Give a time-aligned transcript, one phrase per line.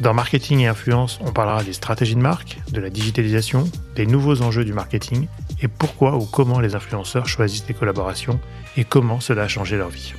[0.00, 4.42] Dans Marketing et Influence, on parlera des stratégies de marque, de la digitalisation, des nouveaux
[4.42, 5.26] enjeux du marketing
[5.60, 8.38] et pourquoi ou comment les influenceurs choisissent les collaborations
[8.76, 10.14] et comment cela a changé leur vie.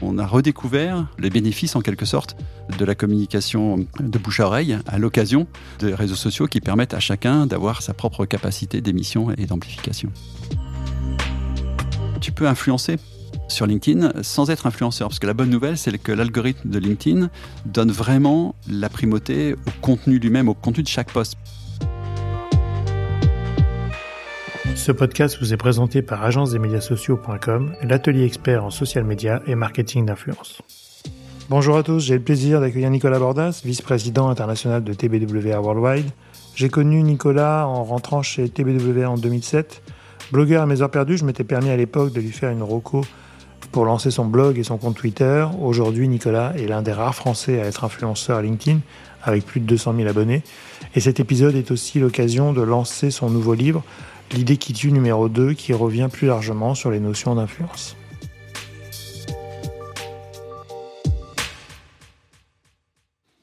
[0.00, 2.36] On a redécouvert les bénéfices en quelque sorte
[2.78, 5.46] de la communication de bouche à oreille à l'occasion
[5.78, 10.10] des réseaux sociaux qui permettent à chacun d'avoir sa propre capacité d'émission et d'amplification.
[12.22, 12.96] Tu peux influencer
[13.48, 15.08] sur LinkedIn sans être influenceur.
[15.08, 17.30] Parce que la bonne nouvelle, c'est que l'algorithme de LinkedIn
[17.64, 21.36] donne vraiment la primauté au contenu lui-même, au contenu de chaque poste.
[24.74, 30.60] Ce podcast vous est présenté par agence-des-médias-sociaux.com, l'atelier expert en social media et marketing d'influence.
[31.48, 36.10] Bonjour à tous, j'ai le plaisir d'accueillir Nicolas Bordas, vice-président international de TBWA Worldwide.
[36.56, 39.82] J'ai connu Nicolas en rentrant chez TBWA en 2007.
[40.32, 43.02] Blogueur à mes heures perdues, je m'étais permis à l'époque de lui faire une roco
[43.76, 45.46] pour lancer son blog et son compte Twitter.
[45.60, 48.80] Aujourd'hui, Nicolas est l'un des rares Français à être influenceur à LinkedIn,
[49.22, 50.42] avec plus de 200 000 abonnés.
[50.94, 53.84] Et cet épisode est aussi l'occasion de lancer son nouveau livre,
[54.32, 57.98] L'idée qui tue numéro 2, qui revient plus largement sur les notions d'influence.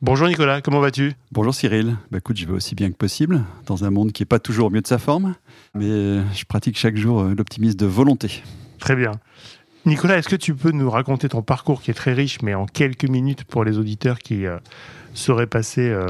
[0.02, 1.14] Bonjour Nicolas, comment vas-tu?
[1.32, 4.28] Bonjour Cyril, bah écoute, je vais aussi bien que possible, dans un monde qui n'est
[4.28, 5.36] pas toujours au mieux de sa forme,
[5.76, 5.86] mais
[6.34, 8.42] je pratique chaque jour euh, l'optimisme de volonté.
[8.80, 9.12] Très bien.
[9.86, 12.66] Nicolas, est-ce que tu peux nous raconter ton parcours qui est très riche, mais en
[12.66, 14.58] quelques minutes pour les auditeurs qui euh,
[15.14, 16.08] seraient passés euh,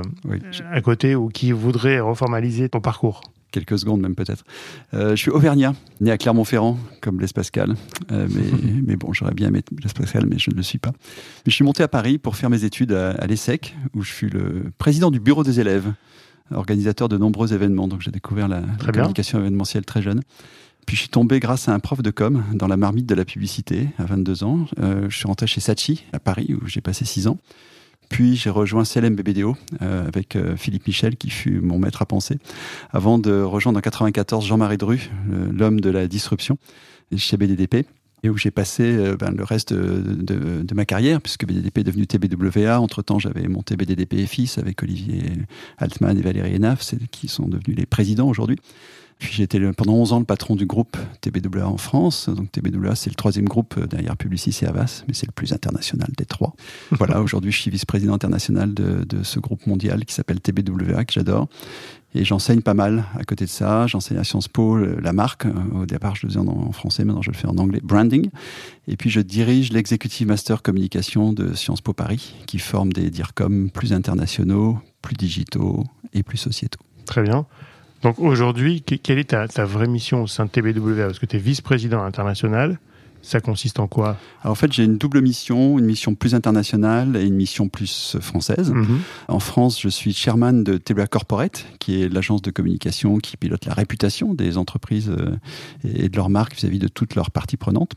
[0.71, 3.21] à côté ou qui voudraient reformaliser ton parcours?
[3.51, 4.43] Quelques secondes même peut-être.
[4.93, 7.75] Euh, je suis auvergnat, né à Clermont-Ferrand, comme Blaise Pascal.
[8.11, 8.27] mais,
[8.85, 10.91] mais, bon, j'aurais bien aimé Blaise Pascal, mais je ne le suis pas.
[10.91, 14.29] Mais je suis monté à Paris pour faire mes études à, l'ESSEC, où je suis
[14.29, 15.91] le président du bureau des élèves,
[16.51, 17.87] organisateur de nombreux événements.
[17.87, 20.21] Donc j'ai découvert la, la communication événementielle très jeune.
[20.85, 23.25] Puis je suis tombé grâce à un prof de com dans la marmite de la
[23.25, 24.65] publicité à 22 ans.
[24.79, 27.37] Euh, je suis rentré chez Sachi à Paris où j'ai passé 6 ans.
[28.09, 32.05] Puis j'ai rejoint CLM BBDO euh, avec euh, Philippe Michel qui fut mon maître à
[32.05, 32.37] penser
[32.91, 35.09] avant de rejoindre en 94 Jean-Marie Dru,
[35.51, 36.57] l'homme de la disruption
[37.15, 37.87] chez BDDP
[38.25, 42.79] et où j'ai passé ben, le reste de, ma carrière, puisque BDDP est devenu TBWA.
[42.79, 45.23] Entre-temps, j'avais monté BDDP et Fils avec Olivier
[45.77, 48.57] Altman et Valérie Enaf, qui sont devenus les présidents aujourd'hui.
[49.23, 52.27] Puis été pendant 11 ans le patron du groupe TBWA en France.
[52.27, 55.53] Donc TBWA, c'est le troisième groupe euh, derrière Publicis et Avas, mais c'est le plus
[55.53, 56.53] international des trois.
[56.91, 61.13] voilà, aujourd'hui, je suis vice-président international de, de, ce groupe mondial qui s'appelle TBWA, que
[61.13, 61.47] j'adore.
[62.13, 63.87] Et j'enseigne pas mal à côté de ça.
[63.87, 65.45] J'enseigne à Sciences Po la marque.
[65.45, 68.29] Euh, au départ, je le faisais en, français, maintenant je le fais en anglais, branding.
[68.89, 73.69] Et puis je dirige l'executive master communication de Sciences Po Paris, qui forme des DIRCOM
[73.69, 76.81] plus internationaux, plus digitaux et plus sociétaux.
[77.05, 77.45] Très bien.
[78.03, 81.39] Donc aujourd'hui, quelle est ta, vraie mission au sein de TBWA Parce que tu es
[81.39, 82.77] vice-président international.
[83.25, 84.17] Ça consiste en quoi?
[84.43, 88.71] En fait, j'ai une double mission, une mission plus internationale et une mission plus française.
[88.71, 88.99] Mhm.
[89.29, 93.65] En France, je suis chairman de TBWA Corporate, qui est l'agence de communication qui pilote
[93.65, 95.37] la réputation des entreprises euh,
[95.85, 97.93] et de leurs marques vis-à-vis de toutes leurs parties prenantes.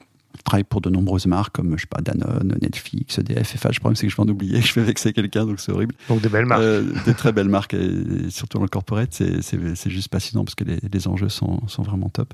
[0.47, 3.65] Je travaille pour de nombreuses marques comme, je sais pas, Danone, Netflix, EDF, FH.
[3.65, 5.97] Le problème, c'est que je vais en oublier, je vais vexer quelqu'un, donc c'est horrible.
[6.09, 6.63] Donc des belles marques.
[6.63, 10.63] Euh, des très belles marques, et, surtout dans le corporate, c'est juste passionnant parce que
[10.63, 12.33] les, les enjeux sont, sont, vraiment top.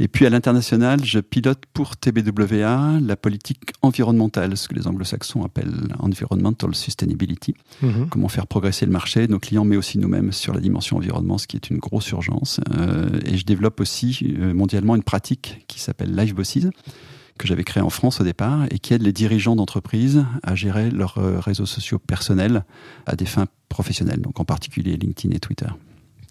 [0.00, 5.44] Et puis à l'international, je pilote pour TBWA la politique environnementale, ce que les anglo-saxons
[5.44, 7.54] appellent Environmental Sustainability.
[7.80, 8.08] Mhm.
[8.10, 11.46] Comment faire progresser le marché, nos clients, mais aussi nous-mêmes sur la dimension environnement, ce
[11.46, 12.58] qui est une grosse urgence.
[12.76, 16.66] Euh, et je développe aussi euh, mondialement une pratique qui s'appelle Live Bosses
[17.42, 20.90] que j'avais créé en France au départ et qui aide les dirigeants d'entreprises à gérer
[20.90, 22.64] leurs euh, réseaux sociaux personnels
[23.04, 25.66] à des fins professionnelles, donc en particulier LinkedIn et Twitter.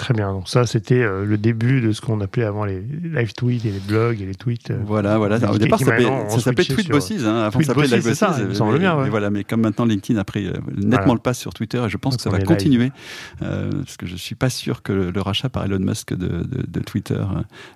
[0.01, 0.33] Très bien.
[0.33, 3.69] Donc ça, c'était euh, le début de ce qu'on appelait avant les live tweets et
[3.69, 4.71] les blogs et les tweets.
[4.71, 5.35] Euh, voilà, voilà.
[5.51, 7.11] au départ, ça s'appelait Tweet Bosses.
[7.23, 8.17] Hein, avant, ça s'appelait Live Bosses.
[8.17, 8.95] Ça, me semble bien.
[8.95, 12.15] Voilà, mais comme maintenant LinkedIn a pris nettement le pas sur Twitter, et je pense
[12.15, 12.91] que ça va continuer,
[13.39, 17.23] parce que je suis pas sûr que le, rachat par Elon Musk de, de, Twitter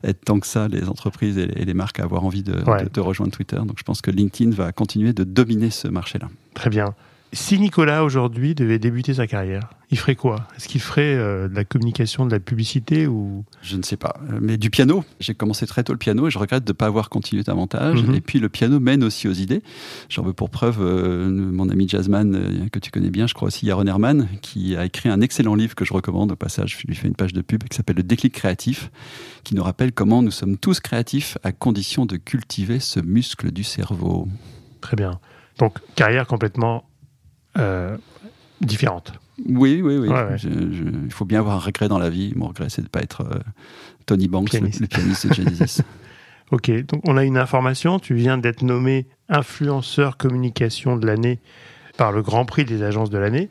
[0.01, 2.55] aide tant que ça les entreprises et, les marques à avoir envie de,
[2.91, 3.57] de rejoindre Twitter.
[3.57, 6.27] Donc je pense que LinkedIn va continuer de dominer ce marché-là.
[6.55, 6.95] Très bien.
[7.33, 10.47] Si Nicolas aujourd'hui devait débuter sa carrière, il ferait quoi?
[10.55, 13.43] Est-ce qu'il ferait euh, de la communication, de la publicité ou?
[13.61, 14.15] Je ne sais pas.
[14.29, 16.75] Euh, mais du piano, j'ai commencé très tôt le piano et je regrette de ne
[16.75, 18.03] pas avoir continué davantage.
[18.03, 18.15] Mhm.
[18.15, 19.61] Et puis le piano mène aussi aux idées.
[20.09, 23.47] J'en veux pour preuve euh, mon ami jazzman euh, que tu connais bien, je crois
[23.47, 26.77] aussi Yaron Herman, qui a écrit un excellent livre que je recommande au passage.
[26.79, 28.91] Je lui fais une page de pub qui s'appelle Le déclic créatif,
[29.43, 33.63] qui nous rappelle comment nous sommes tous créatifs à condition de cultiver ce muscle du
[33.63, 34.27] cerveau.
[34.79, 35.19] Très bien.
[35.57, 36.85] Donc, carrière complètement
[37.57, 37.97] euh,
[38.61, 39.13] différente.
[39.47, 40.07] Oui, oui, oui.
[40.07, 40.37] Ouais, ouais.
[40.37, 42.33] Je- je- il faut bien avoir un regret dans la vie.
[42.35, 43.39] Mon regret, c'est de ne pas être euh,
[44.05, 44.81] Tony Banks, le- Pianiste.
[44.81, 45.81] Le, pianiste de Genesis.
[46.51, 47.97] Ok, donc on a une information.
[47.97, 51.39] Tu viens d'être nommé influenceur communication de l'année
[51.97, 53.49] par le Grand Prix des agences de l'année.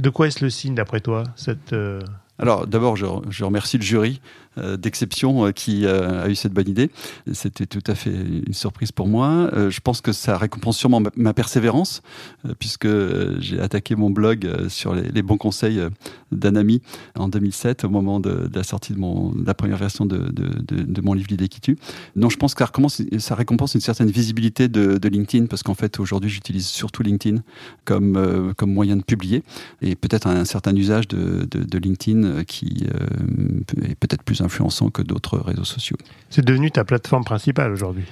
[0.00, 2.00] De quoi est-ce le signe, d'après toi cette, euh,
[2.40, 4.20] Alors, d'abord, je, je remercie le jury
[4.56, 6.90] d'exception euh, qui euh, a eu cette bonne idée.
[7.32, 9.50] C'était tout à fait une surprise pour moi.
[9.52, 12.02] Euh, je pense que ça récompense sûrement ma, persévérance,
[12.46, 15.90] euh, puisque euh, j'ai attaqué mon blog euh, sur les, bons conseils euh,
[16.32, 16.82] d'un ami
[17.16, 21.12] en 2007, au moment de, la sortie de, mon, la première version de, de, mon
[21.12, 21.78] livre L'idée qui tue.
[22.16, 22.70] Donc, je pense que ça,
[23.18, 27.42] ça récompense une certaine visibilité de, LinkedIn, parce qu'en fait, aujourd'hui, j'utilise surtout LinkedIn
[27.84, 29.42] comme, euh, comme moyen de publier,
[29.80, 35.02] et peut-être un certain usage de, LinkedIn euh, qui euh, est peut-être plus influençant que
[35.02, 35.96] d'autres réseaux sociaux.
[36.30, 38.04] C'est devenu ta plateforme principale aujourd'hui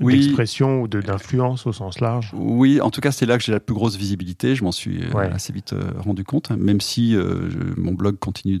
[0.00, 0.14] Oui.
[0.18, 3.60] D'expression ou d'influence au sens large Oui, en tout cas, c'est là que j'ai la
[3.60, 4.54] plus grosse visibilité.
[4.54, 5.30] Je m'en suis euh, Ouais.
[5.30, 8.58] assez vite euh, rendu compte, même si euh, je- mon blog continue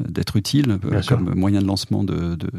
[0.00, 1.16] d'être utile sûr.
[1.16, 2.50] comme moyen de lancement de, de-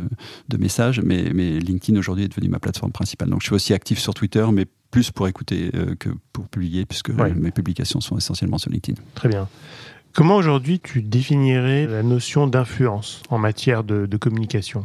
[0.47, 1.01] de messages.
[1.01, 3.29] Mais, mais LinkedIn aujourd'hui est devenu ma plateforme principale.
[3.29, 6.85] Donc, je suis aussi actif sur Twitter, mais plus pour écouter euh, que pour publier,
[6.85, 7.33] puisque Ouais.
[7.33, 9.01] mes publications sont essentiellement sur LinkedIn.
[9.15, 9.49] Très bien.
[10.17, 14.83] Comment aujourd'hui tu définirais la notion d'influence en matière de, de communication?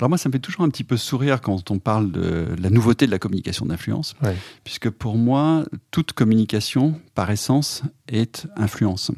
[0.00, 2.68] Alors moi, ça me fait toujours un petit peu sourire quand on parle de la
[2.68, 4.34] nouveauté de la communication d'influence, Ouais.
[4.64, 9.12] puisque pour moi, toute communication, par essence, est influence.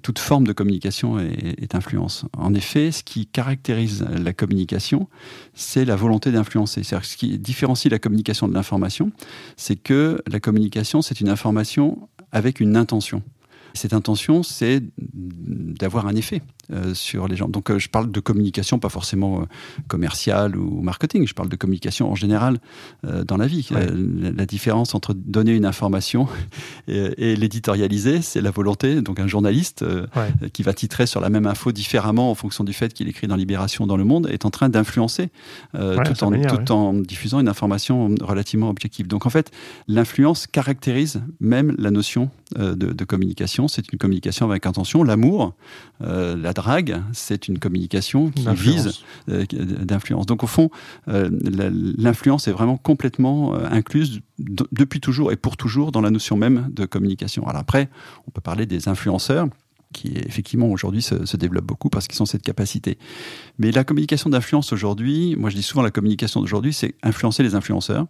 [0.00, 2.24] Toute forme de communication est, est influence.
[2.34, 5.10] En effet, ce qui caractérise la communication,
[5.52, 6.82] c'est la volonté d'influencer.
[6.82, 9.12] C'est-à-dire que ce qui différencie la communication de l'information,
[9.58, 13.22] c'est que la communication, c'est une information avec une intention.
[13.74, 17.46] Cette intention, c'est d'avoir un effet euh, sur les gens.
[17.46, 19.44] Donc, euh, je parle de communication, pas forcément euh,
[19.86, 21.26] commerciale ou marketing.
[21.26, 22.58] Je parle de communication en général
[23.02, 23.68] dans la vie.
[23.70, 23.86] Ouais.
[23.86, 26.26] La, la différence entre donner une information
[26.88, 29.02] et, et l'éditorialiser, c'est la volonté.
[29.02, 29.84] Donc, un journaliste
[30.16, 30.50] Ouais.
[30.52, 33.36] qui va titrer sur la même info différemment en fonction du fait qu'il écrit dans
[33.36, 35.28] Libération dans Le Monde est en train d'influencer
[35.74, 39.06] Ouais, tout, en, manière, tout en diffusant une information relativement objective.
[39.06, 39.50] Donc, en fait,
[39.88, 43.68] l'influence caractérise même la notion de, de communication.
[43.68, 45.02] C'est une communication avec intention.
[45.02, 45.54] L'amour,
[46.00, 48.86] la drague, c'est une communication qui vise
[49.28, 49.44] euh,
[49.84, 50.24] d'influence.
[50.26, 50.70] Donc au fond,
[51.08, 51.28] euh,
[51.98, 56.36] l'influence est vraiment complètement euh, incluse de- depuis toujours et pour toujours dans la notion
[56.36, 57.46] même de communication.
[57.46, 57.88] Alors après,
[58.26, 59.48] on peut parler des influenceurs
[59.92, 62.98] qui effectivement aujourd'hui se, se développent beaucoup parce qu'ils ont cette capacité.
[63.58, 67.54] Mais la communication d'influence aujourd'hui, moi je dis souvent la communication d'aujourd'hui, c'est influencer les
[67.54, 68.06] influenceurs,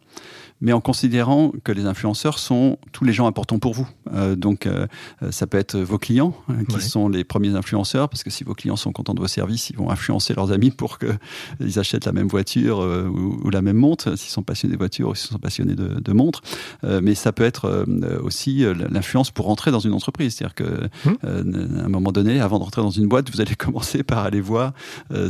[0.62, 3.87] mais en considérant que les influenceurs sont tous les gens importants pour vous.
[4.14, 4.87] Euh, donc euh,
[5.23, 6.35] euh, ça peut être vos clients
[6.69, 6.81] qui Ouais.
[6.81, 9.76] sont les premiers influenceurs, parce que si vos clients sont contents de vos services, ils
[9.76, 13.76] vont influencer leurs amis pour qu'ils achètent la même voiture euh, ou, ou la même
[13.76, 16.40] montre, s'ils sont passionnés de voitures ou s'ils sont passionnés de, de montres.
[16.82, 17.85] Mais ça peut être
[18.23, 20.35] aussi l'influence pour rentrer dans une entreprise.
[20.35, 20.64] C'est-à-dire que
[21.06, 21.17] Hum.
[21.25, 24.19] euh, à un moment donné, avant de rentrer dans une boîte, vous allez commencer par
[24.25, 24.73] aller voir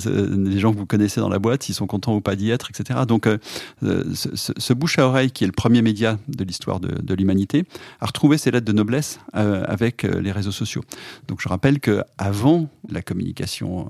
[0.06, 2.70] les gens que vous connaissez dans la boîte, s'ils sont contents ou pas d'y être,
[2.70, 3.00] etc.
[3.06, 3.38] Donc, euh,
[3.82, 7.64] euh, ce, bouche à oreille, qui est le premier média de l'histoire de, de l'humanité,
[8.00, 10.82] a retrouvé ses lettres de noblesse euh, avec euh, les réseaux sociaux.
[11.28, 13.88] Donc, je rappelle que avant la communication,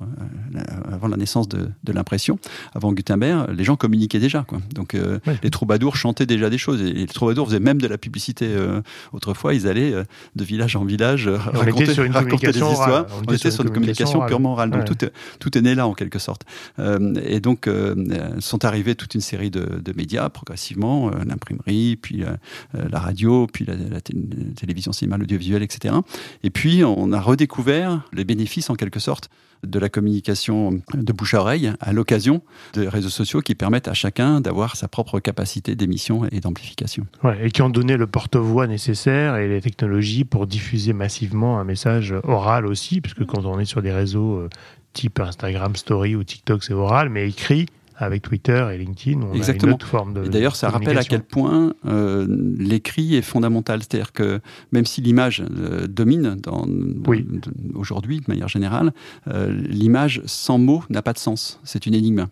[0.56, 0.60] euh,
[0.92, 2.38] avant la naissance de, de l'impression,
[2.74, 4.44] avant Gutenberg, les gens communiquaient déjà.
[4.46, 4.58] Quoi.
[4.74, 5.38] Donc, euh, Ouais.
[5.42, 8.46] les troubadours chantaient déjà des choses et, les troubadours faisaient même de la publicité.
[8.48, 8.80] euh,
[9.12, 10.04] autrefois, ils allaient euh,
[10.36, 13.02] de village en village euh, on raconter, était sur une raconter des communication orale.
[13.06, 13.22] histoires.
[13.28, 14.28] On était sur une communication orale.
[14.28, 14.70] purement orale.
[14.70, 14.84] Donc Ouais.
[14.86, 16.42] tout, est, tout est né là en quelque sorte.
[16.78, 17.94] Euh, et donc euh,
[18.40, 22.24] sont arrivés toute une série de, médias progressivement, euh, l'imprimerie, puis
[22.72, 25.94] la radio, puis la, la té- la télévision, cinéma, l'audiovisuel, etc.
[26.42, 29.30] Et puis on a redécouvert les bénéfices en quelque sorte
[29.66, 32.42] de la communication de bouche à oreille à l'occasion
[32.74, 37.06] des réseaux sociaux qui permettent à chacun d'avoir sa propre capacité d'émission et d'amplification.
[37.22, 41.64] Ouais, et qui ont donné le porte-voix nécessaire et les technologies pour diffuser massivement un
[41.64, 44.46] message oral aussi, puisque quand on est sur des réseaux
[44.94, 49.64] type Instagram Story ou TikTok, c'est oral, mais écrit, avec Twitter et LinkedIn, on Exactement.
[49.64, 50.24] a une autre forme de.
[50.24, 52.26] Et d'ailleurs, ça rappelle à quel point euh,
[52.58, 53.80] l'écrit est fondamental.
[53.82, 54.40] C'est-à-dire que
[54.72, 56.66] même si l'image euh, domine dans,
[57.06, 57.24] Oui.
[57.28, 57.40] de-
[57.76, 58.92] aujourd'hui, de manière générale,
[59.28, 61.60] euh, l'image sans mots n'a pas de sens.
[61.64, 62.26] C'est une énigme.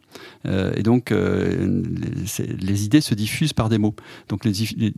[0.77, 3.95] Et donc, les, idées se diffusent par des mots.
[4.29, 4.93] Donc, les, dif- les-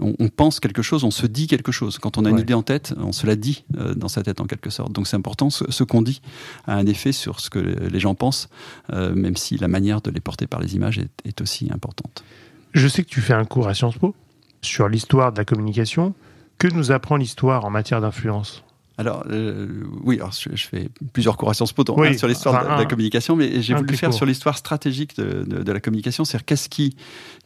[0.00, 1.98] on, on pense quelque chose, on se dit quelque chose.
[1.98, 2.42] Quand on a une Ouais.
[2.42, 3.64] idée en tête, on se la dit
[3.96, 4.92] dans sa tête en quelque sorte.
[4.92, 5.50] Donc, c'est important.
[5.50, 6.20] Ce, ce qu'on dit
[6.66, 8.48] a un effet sur ce que les gens pensent,
[8.92, 12.24] même si la manière de les porter par les images est, aussi importante.
[12.72, 14.14] Je sais que tu fais un cours à Sciences Po
[14.62, 16.14] sur l'histoire de la communication.
[16.58, 18.64] Que nous apprend l'histoire en matière d'influence?
[19.00, 19.66] Alors, euh,
[20.04, 22.68] oui, alors je, je fais plusieurs cours à Sciences Po, Oui, sur l'histoire enfin, de,
[22.72, 24.16] de la un- communication, mais j'ai voulu faire cours.
[24.18, 26.94] sur l'histoire stratégique de, de- de la communication, c'est-à-dire qu'est-ce qui,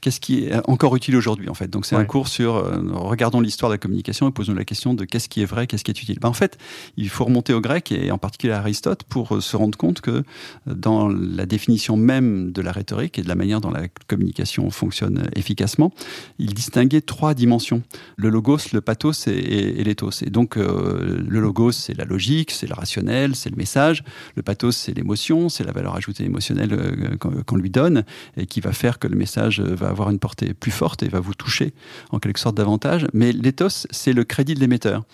[0.01, 1.69] qu'est-ce qui est encore utile aujourd'hui, en fait.
[1.69, 4.95] Donc, c'est un cours sur, euh, regardons l'histoire de la communication et posons la question
[4.95, 6.19] de qu'est-ce qui est vrai, qu'est-ce qui est utile.
[6.21, 6.59] Ben, en fait,
[6.97, 10.01] il faut remonter au grec et en particulier à Aristote pour euh, se rendre compte
[10.01, 10.25] que
[10.67, 15.29] dans la définition même de la rhétorique et de la manière dont la communication fonctionne
[15.37, 15.93] efficacement,
[16.41, 17.83] il distinguait trois dimensions
[18.17, 20.23] le logos, le pathos et, et, et l'éthos.
[20.23, 24.03] Et donc, euh, le logos, c'est la logique, c'est le rationnel, c'est le message.
[24.35, 28.05] Le pathos, c'est l'émotion, c'est la valeur ajoutée émotionnelle euh, qu'on lui donne
[28.37, 31.09] et qui va faire que le message euh, va avoir une portée plus forte et
[31.09, 31.75] va vous toucher
[32.11, 33.07] en quelque sorte davantage.
[33.13, 35.05] Mais l'éthos, c'est le crédit de l'émetteur.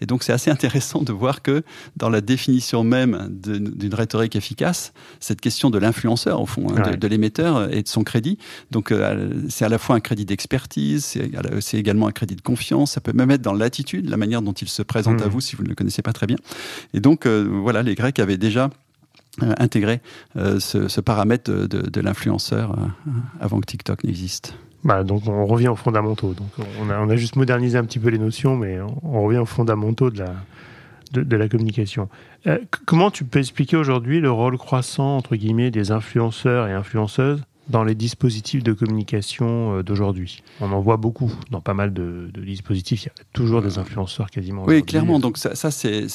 [0.00, 1.62] Et donc, c'est assez intéressant de voir que
[1.96, 7.08] dans la définition même d'une rhétorique efficace, cette question de l'influenceur, au fond, hein, de,
[7.08, 8.38] l'émetteur et de son crédit,
[8.70, 12.40] donc euh, c'est à la fois un crédit d'expertise, c'est à également un crédit de
[12.40, 15.32] confiance, ça peut même être dans l'attitude, la manière dont il se présente à Mhm.
[15.32, 16.36] vous si vous ne le connaissez pas très bien.
[16.92, 18.68] Et donc euh, voilà, les Grecs avaient déjà
[19.42, 20.00] euh, intégré
[20.36, 22.76] euh, ce, paramètre de, l'influenceur
[23.40, 24.54] avant que TikTok n'existe.
[24.84, 26.34] Bah, donc on revient aux fondamentaux.
[26.34, 30.10] Donc on a, juste modernisé un petit peu les notions, mais on, revient aux fondamentaux
[30.10, 30.34] de la,
[31.12, 32.08] de, la communication.
[32.86, 37.84] Comment tu peux expliquer aujourd'hui le rôle croissant entre guillemets des influenceurs et influenceuses dans
[37.84, 42.40] les dispositifs de communication euh, d'aujourd'hui On en voit beaucoup dans pas mal de, de
[42.42, 43.04] dispositifs.
[43.04, 44.64] Il y a toujours des influenceurs quasiment.
[44.66, 45.18] Oui, clairement.
[45.18, 46.06] Donc ça, ça, c'est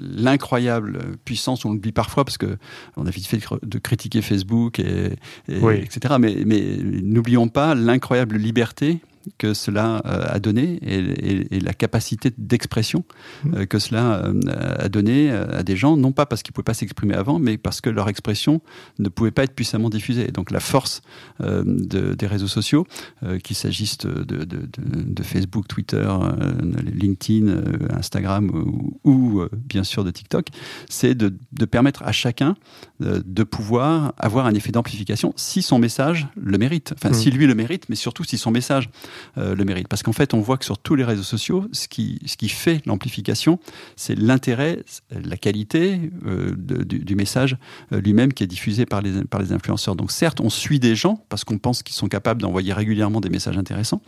[0.00, 1.64] l'incroyable puissance.
[1.64, 2.56] On l'oublie parfois parce que
[2.96, 5.12] on a vite fait de cr- de critiquer Facebook et,
[5.48, 5.74] et- Oui.
[5.76, 6.14] etc.
[6.20, 9.00] Mais, mais n'oublions pas l'incroyable liberté
[9.38, 13.04] que cela euh, a donné et, et- et la capacité d'expression
[13.44, 13.54] Mm.
[13.54, 14.40] euh, que cela euh,
[14.78, 17.58] a donné à des gens, non pas parce qu'ils ne pouvaient pas s'exprimer avant, mais
[17.58, 18.60] parce que leur expression
[18.98, 20.28] ne pouvait pas être puissamment diffusée.
[20.28, 21.02] Donc la force
[21.40, 22.86] euh, de- des réseaux sociaux,
[23.22, 26.52] euh, qu'il s'agisse de, Facebook, Twitter, euh,
[26.94, 27.62] LinkedIn,
[27.96, 30.46] Instagram ou, ou, bien sûr de TikTok,
[30.88, 31.32] c'est de,
[31.64, 32.54] permettre à chacun
[33.02, 36.92] de pouvoir avoir un effet d'amplification si son message le mérite.
[36.96, 37.14] Enfin, Mm.
[37.14, 38.88] si lui le mérite, mais surtout si son message
[39.38, 39.88] euh, le mérite.
[39.88, 42.48] Parce qu'en fait, on voit que sur tous les réseaux sociaux, ce qui, ce qui
[42.48, 43.58] fait l'amplification,
[43.96, 47.56] c'est l'intérêt, la qualité euh, de- du, du message
[47.92, 49.96] euh, lui-même qui est diffusé par les, par les influenceurs.
[49.96, 53.30] Donc certes, on suit des gens parce qu'on pense qu'ils sont capables d'envoyer régulièrement des
[53.30, 54.02] messages intéressants,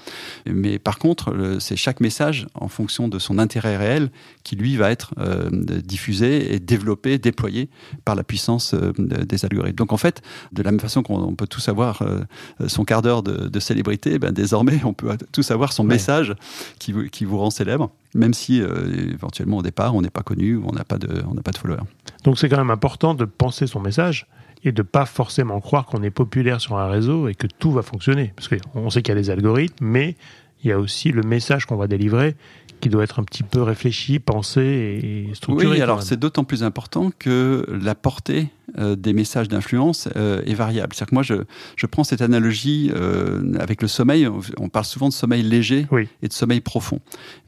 [0.46, 4.10] mais par contre, c'est chaque message en fonction de son intérêt réel
[4.44, 5.48] qui lui va être euh,
[5.84, 7.68] diffusé et développé, déployé
[8.04, 9.76] par la puissance euh, de- des algorithmes.
[9.76, 10.22] Donc en fait,
[10.52, 12.20] de la même façon qu'on on peut tous avoir euh,
[12.68, 15.94] son quart d'heure de, de célébrité, ben, désormais on peut tous avoir son Ouais.
[15.94, 16.34] message
[16.78, 18.62] qui, vous- qui vous rend célèbre, même si
[19.12, 21.58] éventuellement au départ on n'est pas connu ou on n'a pas de, on pas de
[21.58, 21.82] followers.
[22.24, 24.26] Donc c'est quand même important de penser son message
[24.62, 27.82] et de pas forcément croire qu'on est populaire sur un réseau et que tout va
[27.82, 28.32] fonctionner.
[28.36, 30.16] Parce qu'on sait qu'il y a des algorithmes, mais
[30.62, 32.36] il y a aussi le message qu'on va délivrer
[32.84, 34.60] qui doit être un petit peu réfléchi, pensé
[35.30, 35.76] et structuré.
[35.76, 40.54] Oui, alors c'est d'autant plus important que la portée euh, des messages d'influence euh, est
[40.54, 40.94] variable.
[40.94, 41.34] C'est-à-dire que moi, je,
[41.76, 44.28] je prends cette analogie euh, avec le sommeil.
[44.58, 46.08] On- parle souvent de sommeil léger Oui.
[46.22, 46.98] et de sommeil profond.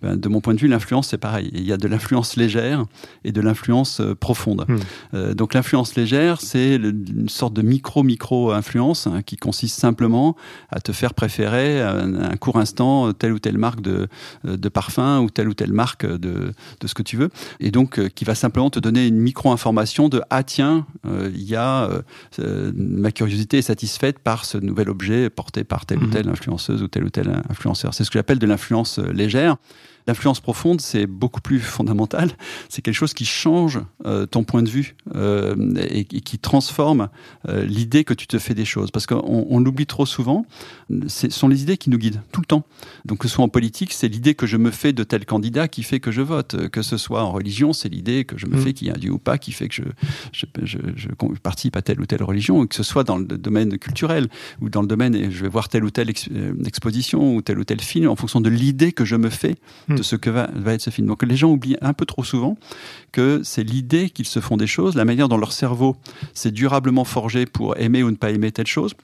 [0.03, 1.51] Ben, de mon point de vue, l'influence, c'est pareil.
[1.53, 2.85] Il y a de l'influence légère
[3.25, 4.65] et de l'influence profonde.
[4.69, 5.33] Hmm.
[5.33, 10.37] Donc l'influence légère, c'est une sorte de micro-micro-influence hein, qui consiste simplement
[10.71, 14.09] à te faire préférer un, un court instant telle ou telle marque de,
[14.45, 17.31] de parfum ou telle ou telle marque de, de ce que tu veux.
[17.61, 20.87] Et donc, qui va simplement te donner une micro-information de Ah, tiens,
[21.35, 22.03] il y a euh,
[22.41, 26.11] euh, ma curiosité est satisfaite par ce nouvel objet porté par telle ou Mhm.
[26.11, 27.95] telle influenceuse ou tel ou tel influenceur.
[27.95, 29.57] C'est ce que j'appelle de l'influence euh, légère.
[30.07, 32.33] L'influence profonde, c'est beaucoup plus fondamental.
[32.69, 37.09] C'est quelque chose qui change euh, ton point de vue euh, et, et qui transforme
[37.49, 38.91] euh, l'idée que tu te fais des choses.
[38.91, 40.45] Parce qu'on on l'oublie trop souvent,
[41.07, 42.65] ce sont les idées qui nous guident tout le temps.
[43.05, 45.69] Donc que ce soit en politique, c'est l'idée que je me fais de tel candidat
[45.69, 46.69] qui fait que je vote.
[46.71, 48.61] Que ce soit en religion, c'est l'idée que je me Mm.
[48.61, 49.83] fais qu'il y a un Dieu ou pas qui fait que je,
[50.33, 51.09] je, je, je
[51.43, 52.65] participe à telle ou telle religion.
[52.65, 54.29] Et que ce soit dans le domaine culturel
[54.61, 57.65] ou dans le domaine, je vais voir telle ou telle euh, exposition ou tel ou
[57.65, 59.57] tel film, en fonction de l'idée que je me fais
[59.97, 61.07] de ce que va, être ce film.
[61.07, 62.57] Donc les gens oublient un peu trop souvent
[63.13, 65.97] que c'est l'idée qu'ils se font des choses, la manière dont leur cerveau
[66.35, 68.95] s'est durablement forgé pour aimer ou ne pas aimer telle chose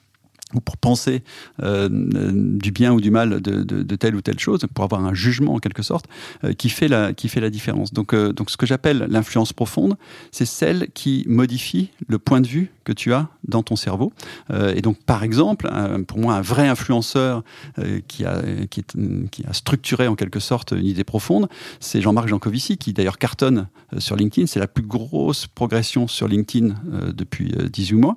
[0.55, 1.23] ou pour penser
[1.63, 5.55] euh, du bien ou du mal de, telle ou telle chose, pour avoir un jugement
[5.55, 6.07] en quelque sorte,
[6.45, 7.93] euh, qui, fait la, qui fait la différence.
[7.93, 9.97] Donc, euh, donc ce que j'appelle l'influence profonde,
[10.31, 14.13] c'est celle qui modifie le point de vue que tu as dans ton cerveau.
[14.51, 15.71] Euh, et donc, par exemple,
[16.07, 17.43] pour moi, un vrai influenceur
[17.79, 21.49] euh, qui, a, qui, a structuré en quelque sorte une idée profonde,
[21.81, 24.47] c'est Jean-Marc Jancovici, qui d'ailleurs cartonne sur LinkedIn.
[24.47, 26.75] C'est la plus grosse progression sur LinkedIn
[27.15, 28.17] depuis 18 mois.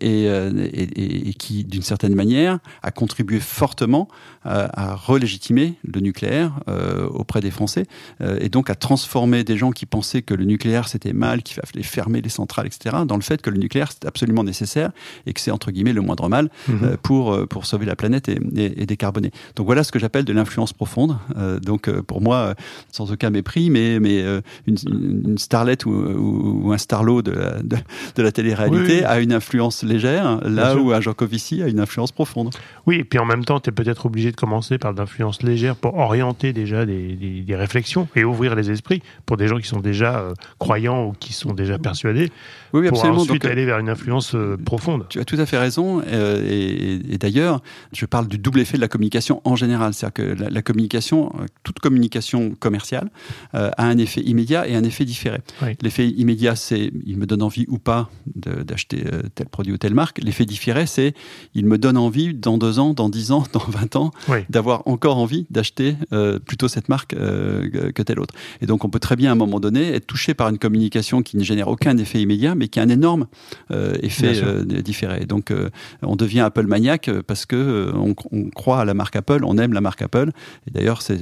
[0.00, 4.08] Et, qui, d'une certaine manière, a contribué fortement
[4.44, 7.86] à, à relégitimer le nucléaire euh, auprès des Français
[8.20, 11.56] euh, et donc à transformer des gens qui pensaient que le nucléaire c'était mal, qu'il
[11.56, 14.90] fallait fermer les centrales, etc., dans le fait que le nucléaire c'est absolument nécessaire
[15.26, 16.72] et que c'est entre guillemets le moindre mal mmh.
[16.82, 19.30] euh, pour, euh, pour sauver la planète et, et, et décarboner.
[19.56, 21.16] Donc voilà ce que j'appelle de l'influence profonde.
[21.36, 22.54] Euh, donc pour moi,
[22.92, 24.24] sans aucun mépris, mais, mais
[24.66, 27.76] une, une starlette ou, ou, ou, un starlot de la, de,
[28.16, 29.04] de la télé-réalité oui.
[29.04, 32.54] a une influence légère, là où un Jean Covici a une influence profonde.
[32.86, 35.76] Oui, et puis en même temps, tu es peut-être obligé de commencer par l'influence légère
[35.76, 39.68] pour orienter déjà des, des, des, réflexions et ouvrir les esprits pour des gens qui
[39.68, 42.30] sont déjà euh, croyants ou qui sont déjà persuadés.
[42.72, 43.22] Oui, oui pour absolument.
[43.22, 45.06] ensuite Donc, aller vers une influence euh, profonde.
[45.08, 46.02] Tu as tout à fait raison.
[46.06, 49.94] Euh, et, et d'ailleurs, je parle du double effet de la communication en général.
[49.94, 53.10] C'est-à-dire que la, la, communication, euh, toute communication commerciale,
[53.54, 55.38] euh, a un effet immédiat et un effet différé.
[55.62, 55.76] Oui.
[55.82, 59.94] L'effet immédiat, c'est il me donne envie ou pas d'acheter euh, tel produit ou telle
[59.94, 60.18] marque.
[60.22, 61.14] L'effet différé, c'est
[61.54, 64.10] il me donne envie dans deux ans, dans dix ans, dans vingt ans,
[64.50, 68.34] d'avoir encore envie d'acheter euh, plutôt cette marque euh, que telle autre.
[68.60, 71.22] Et donc, on peut très bien à un moment donné être touché par une communication
[71.22, 73.26] qui ne génère aucun effet immédiat, mais qui a un énorme
[73.70, 75.26] euh, effet euh, différé.
[75.26, 75.70] Donc, euh,
[76.02, 79.72] on devient Apple maniaque parce que on, on, croit à la marque Apple, on aime
[79.72, 80.30] la marque Apple.
[80.66, 81.18] Et d'ailleurs, c'est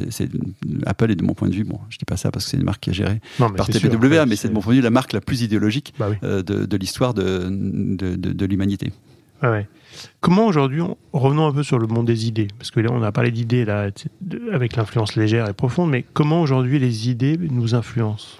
[0.86, 2.56] Apple est de mon point de vue, bon, je dis pas ça parce que c'est
[2.56, 4.82] une marque qui est gérée non, par TPWA, mais c'est de mon point de vue
[4.82, 6.16] la marque la plus idéologique bah oui.
[6.22, 8.92] de, de l'histoire de, de, de l'humanité.
[9.42, 9.66] Ah ouais.
[10.20, 10.80] Comment aujourd'hui,
[11.12, 13.64] revenons un peu sur le monde des idées, parce que là on a parlé d'idées
[13.64, 13.90] là
[14.52, 18.38] avec l'influence légère et profonde, mais comment aujourd'hui les idées nous influencent?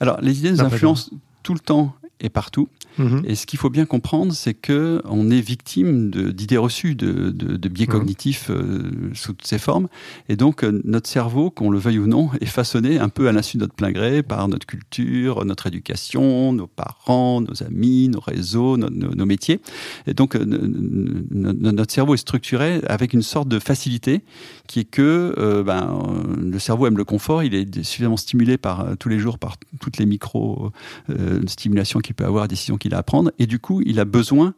[0.00, 1.10] Alors les idées nous influencent
[1.42, 2.68] tout le temps et partout.
[2.98, 3.20] Mmh.
[3.24, 7.56] Et ce qu'il faut bien comprendre, c'est que on est victime d'idées reçues, de, de,
[7.56, 7.90] de biais mmh.
[7.90, 9.88] cognitifs euh, sous toutes ses formes.
[10.28, 13.32] Et donc, euh, notre cerveau, qu'on le veuille ou non, est façonné un peu à
[13.32, 18.20] l'insu de notre plein gré par notre culture, notre éducation, nos parents, nos amis, nos
[18.20, 19.60] réseaux, nos, métiers.
[20.06, 24.22] Et donc, euh, notre cerveau est structuré avec une sorte de facilité
[24.66, 26.02] qui est que ben,
[26.38, 29.98] le cerveau aime le confort, il est suffisamment stimulé par tous les jours par toutes
[29.98, 33.98] les micro-stimulations euh, qu'il peut avoir, décisions qu'il a à prendre, et du coup, il
[33.98, 34.54] a besoin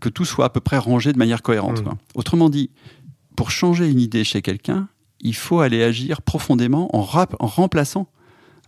[0.00, 1.84] que tout soit à peu près rangé de manière cohérente.
[1.84, 1.94] Mmh.
[2.14, 2.70] Autrement dit,
[3.34, 4.88] pour changer une idée chez quelqu'un,
[5.20, 8.08] il faut aller agir profondément en, rap en remplaçant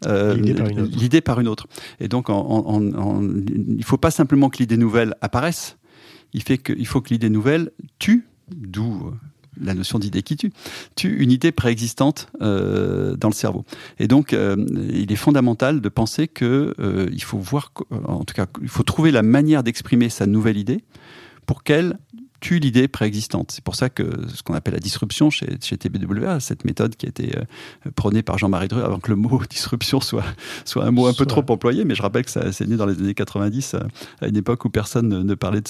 [0.06, 1.66] euh, l'idée par, par, une autre.
[2.00, 5.76] Et donc, en, en, en, il ne faut pas simplement que l'idée nouvelle apparaisse,
[6.32, 9.12] il, fait que, il faut que l'idée nouvelle tue, d'où
[9.60, 10.52] la notion d'idée qui tue,
[10.96, 13.64] tue une idée préexistante euh, dans le cerveau.
[13.98, 14.56] Et donc, euh,
[14.92, 17.72] il est fondamental de penser que euh, il faut voir,
[18.06, 20.84] en tout cas, il faut trouver la manière d'exprimer sa nouvelle idée
[21.46, 21.98] pour qu'elle
[22.44, 23.52] tue l'idée préexistante.
[23.52, 27.06] C'est pour ça que ce qu'on appelle la disruption chez, chez TBWA, cette méthode qui
[27.06, 30.26] a été euh, prônée par Jean-Marie Dreux, avant que le mot disruption soit,
[30.66, 32.84] soit un mot un peu trop employé, mais je rappelle que ça c'est né dans
[32.84, 33.76] les années 90,
[34.20, 35.68] à une époque où personne ne, ne parlait de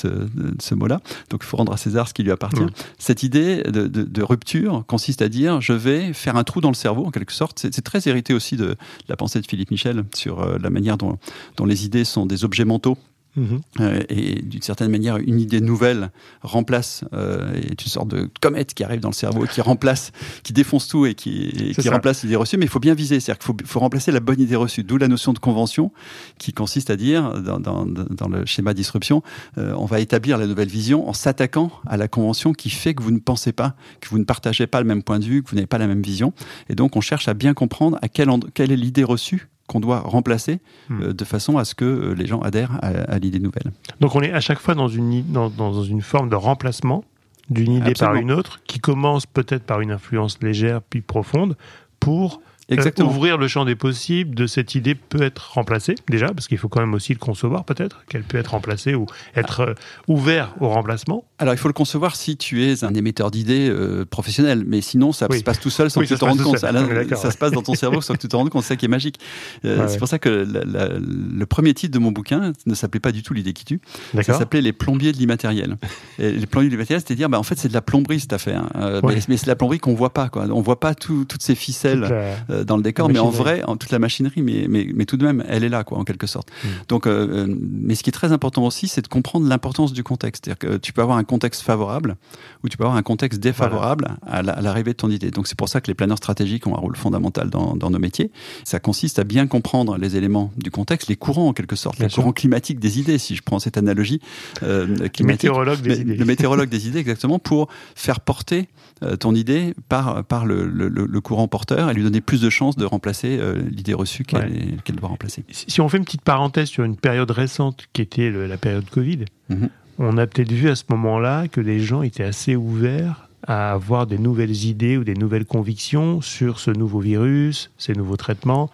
[0.60, 1.00] ce, mot-là.
[1.30, 2.64] Donc il faut rendre à César ce qui lui appartient.
[2.64, 2.70] Mmh.
[2.98, 6.70] Cette idée de, de, de, rupture consiste à dire je vais faire un trou dans
[6.70, 7.60] le cerveau, en quelque sorte.
[7.60, 8.76] C'est très hérité aussi de, de,
[9.08, 11.18] la pensée de Philippe Michel sur euh, la manière dont,
[11.56, 12.98] dont les idées sont des objets mentaux
[13.36, 13.56] Mmh.
[13.80, 16.10] Euh, et d'une certaine manière, une idée nouvelle
[16.42, 20.52] remplace, euh, est une sorte de comète qui arrive dans le cerveau, qui remplace, qui
[20.52, 22.56] défonce tout et qui, et qui remplace l'idée reçue.
[22.56, 24.84] Mais il faut bien viser, c'est-à-dire qu'il faut, faut, remplacer la bonne idée reçue.
[24.84, 25.92] D'où la notion de convention,
[26.38, 29.22] qui consiste à dire, dans, dans, dans le schéma disruption,
[29.58, 33.02] euh, on va établir la nouvelle vision en s'attaquant à la convention qui fait que
[33.02, 35.50] vous ne pensez pas, que vous ne partagez pas le même point de vue, que
[35.50, 36.32] vous n'avez pas la même vision.
[36.68, 40.00] Et donc, on cherche à bien comprendre à quelle, quelle est l'idée reçue qu'on doit
[40.00, 41.02] remplacer hmm.
[41.02, 43.72] euh, de façon à ce que euh, les gens adhèrent à, à l'idée nouvelle.
[44.00, 47.04] Donc on est à chaque fois dans une, dans, dans une forme de remplacement
[47.50, 48.12] d'une idée Absolument.
[48.14, 51.56] par une autre, qui commence peut-être par une influence légère puis profonde,
[52.00, 53.10] pour Exactement.
[53.10, 56.68] ouvrir le champ des possibles de cette idée peut être remplacée déjà, parce qu'il faut
[56.68, 59.74] quand même aussi le concevoir peut-être, qu'elle peut être remplacée ou être euh,
[60.08, 61.24] ouvert au remplacement.
[61.38, 65.12] Alors il faut le concevoir si tu es un émetteur d'idées euh, professionnel, mais sinon
[65.12, 65.38] ça Oui.
[65.40, 66.58] se passe tout seul sans Oui, que tu te rendes compte.
[66.58, 66.74] seul.
[67.16, 68.84] Ça, se passe dans ton cerveau sans que tu te rendes compte, c'est ça qui
[68.86, 69.18] est magique.
[69.64, 72.74] Euh, Ouais, c'est pour ça que la- la- le premier titre de mon bouquin ne
[72.74, 73.80] s'appelait pas du tout l'idée qui tue,
[74.22, 75.76] ça s'appelait les plombiers de l'immatériel.
[76.18, 78.64] Les plombiers de l'immatériel, c'était dire bah en fait c'est de la plomberie cette affaire,
[78.76, 79.14] Euh, Ouais.
[79.16, 80.46] mais, mais c'est de la plomberie qu'on voit pas quoi.
[80.50, 82.16] On voit pas tout- toutes ces ficelles Toute la-
[82.50, 85.16] euh, dans le décor, mais en vrai, en toute la machinerie, mais, mais, mais tout
[85.16, 86.48] de même, elle est là, quoi, en quelque sorte.
[86.62, 86.68] Mm.
[86.88, 90.04] Donc, euh, euh, mais ce qui est très important aussi, c'est de comprendre l'importance du
[90.04, 90.44] contexte.
[90.44, 92.16] C'est-à-dire que tu peux avoir un contexte favorable
[92.62, 95.30] ou tu peux avoir un contexte défavorable à la- à l'arrivée de ton idée.
[95.30, 97.98] Donc, c'est pour ça que les planeurs stratégiques ont un rôle fondamental dans, dans nos
[97.98, 98.30] métiers.
[98.64, 102.06] Ça consiste à bien comprendre les éléments du contexte, les courants, en quelque sorte, Bien
[102.06, 102.22] les sûr.
[102.22, 104.20] courants climatiques des idées, si je prends cette analogie
[104.62, 105.24] euh, climatique.
[105.44, 106.16] météorologue des Mais- idées.
[106.16, 108.68] Le météorologue des idées, exactement, pour faire porter
[109.02, 112.40] euh, ton idée par, par le, le- le- le courant porteur et lui donner plus
[112.40, 114.94] de chances de remplacer euh, l'idée reçue qu'elle Ouais.
[114.96, 115.44] doit remplacer.
[115.50, 118.88] Si on fait une petite parenthèse sur une période récente qui était le- la période
[118.90, 119.68] Covid, Mhm.
[119.98, 124.06] on a peut-être vu à ce moment-là que les gens étaient assez ouverts à avoir
[124.06, 128.70] des nouvelles idées ou des nouvelles convictions sur ce nouveau virus, ces nouveaux traitements.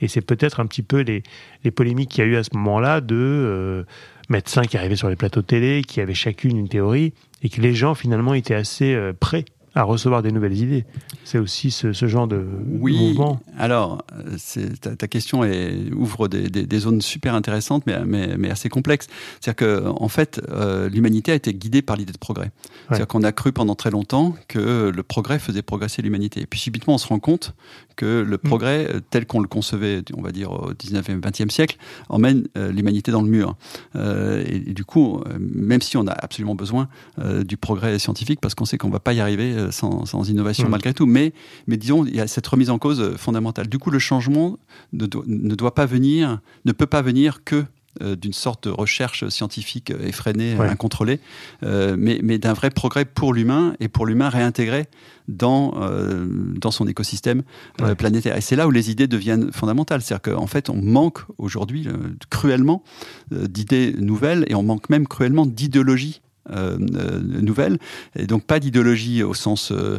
[0.00, 1.22] Et c'est peut-être un petit peu les,
[1.62, 3.84] les polémiques qu'il y a eu à ce moment-là de euh,
[4.30, 7.60] médecins qui arrivaient sur les plateaux de télé, qui avaient chacune une théorie, et que
[7.60, 10.84] les gens finalement étaient assez euh, prêts à recevoir des nouvelles idées.
[11.24, 12.46] C'est aussi ce, ce genre de
[12.78, 13.40] Oui, mouvement.
[13.58, 14.04] alors,
[14.80, 18.68] ta, ta question est, ouvre des, des- des zones super intéressantes, mais, mais, mais assez
[18.68, 19.08] complexes.
[19.40, 22.52] C'est-à-dire que, en fait, euh, l'humanité a été guidée par l'idée de progrès.
[22.88, 26.42] C'est-à-dire qu'on a cru pendant très longtemps que le progrès faisait progresser l'humanité.
[26.42, 27.54] Et puis subitement, on se rend compte
[27.96, 28.38] que le Mm.
[28.48, 31.76] progrès, euh, tel qu'on le concevait, on va dire, au 19e, 20e siècle,
[32.08, 33.56] emmène euh, l'humanité dans le mur.
[33.96, 36.88] Euh, et, et du coup, même si on a absolument besoin
[37.46, 40.66] du progrès scientifique, parce qu'on sait qu'on ne va pas y arriver sans, sans innovation
[40.68, 40.70] Mm.
[40.70, 41.32] malgré tout, mais,
[41.66, 43.68] mais disons, il y a cette remise en cause fondamentale.
[43.68, 44.58] Du coup, le changement
[44.92, 47.64] ne, do- ne doit pas venir, ne peut pas venir que
[48.00, 50.68] d'une sorte de recherche scientifique euh, effrénée, Ouais.
[50.68, 51.20] incontrôlée,
[51.62, 54.86] euh, mais, mais d'un vrai progrès pour l'humain et pour l'humain réintégré
[55.28, 56.26] dans, euh,
[56.56, 57.42] dans son écosystème
[57.80, 57.94] euh, Ouais.
[57.94, 58.36] planétaire.
[58.36, 60.02] Et c'est là où les idées deviennent fondamentales.
[60.02, 61.92] C'est-à-dire qu'en fait, on manque aujourd'hui euh,
[62.30, 62.82] cruellement
[63.32, 66.20] euh, d'idées nouvelles et on manque même cruellement d'idéologie.
[66.50, 67.78] Euh, euh, nouvelle
[68.16, 69.98] et donc pas d'idéologie au sens euh,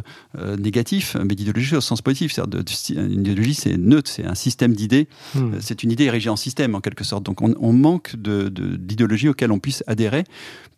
[0.58, 4.74] négatif mais d'idéologie au sens positif c'est-à-dire de- une idéologie c'est neutre c'est un système
[4.74, 5.54] d'idées Hmm.
[5.60, 7.24] c'est une idée érigée en système en quelque sorte.
[7.24, 10.24] Donc on, on manque de- de- d'idéologie auquel on puisse adhérer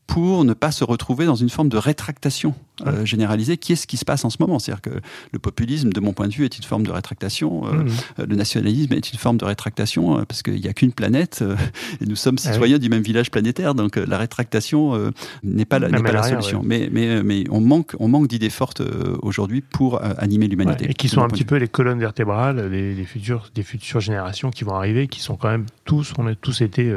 [0.08, 2.54] pour ne pas se retrouver dans une forme de rétractation
[2.86, 4.58] euh, généralisée, qui est ce qui se passe en ce moment?
[4.58, 4.90] C'est-à-dire que
[5.32, 7.66] le populisme, de mon point de vue, est une forme de rétractation.
[7.66, 7.88] euh, Hmm.
[8.20, 11.54] euh, le nationalisme est une forme de rétractation parce qu'il n'y a qu'une planète euh,
[12.00, 12.52] et nous sommes Ah oui.
[12.54, 13.74] citoyens du même village planétaire.
[13.74, 15.12] Donc la rétractation
[15.44, 16.62] n'est pas la, n'est pas solution.
[16.64, 18.82] Mais, mais, mais on manque, on manque d'idées fortes
[19.22, 20.86] aujourd'hui pour animer l'humanité.
[20.86, 24.50] Ouais, et qui sont un petit peu les colonnes vertébrales des futures, des futures générations
[24.50, 26.90] qui vont arriver, qui sont quand même tous, on a tous été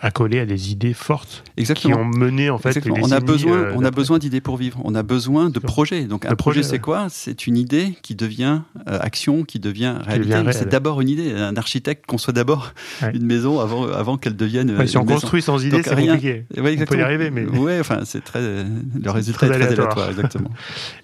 [0.00, 1.96] accolés à des idées fortes qui Exactement.
[2.00, 2.96] ont mené en fait Exactement.
[3.02, 4.78] On a besoin, euh, on a besoin d'idées pour vivre.
[4.84, 6.04] On a besoin de projets.
[6.04, 6.78] Donc un De projet, projet, c'est ouais.
[6.80, 7.06] quoi?
[7.10, 10.34] C'est une idée qui devient euh, action, qui devient réalité.
[10.52, 11.32] C'est d'abord une idée.
[11.32, 13.12] Un architecte conçoit d'abord Ouais.
[13.14, 14.70] une maison avant, avant qu'elle devienne.
[14.76, 15.20] Ouais, si on une maison.
[15.20, 16.14] construit sans idée, c'est rien.
[16.14, 16.44] compliqué.
[16.56, 18.40] On peut y arriver, mais Ouais, enfin, c'est très.
[18.40, 20.10] Le résultat très est très aléatoire.
[20.10, 20.50] exactement.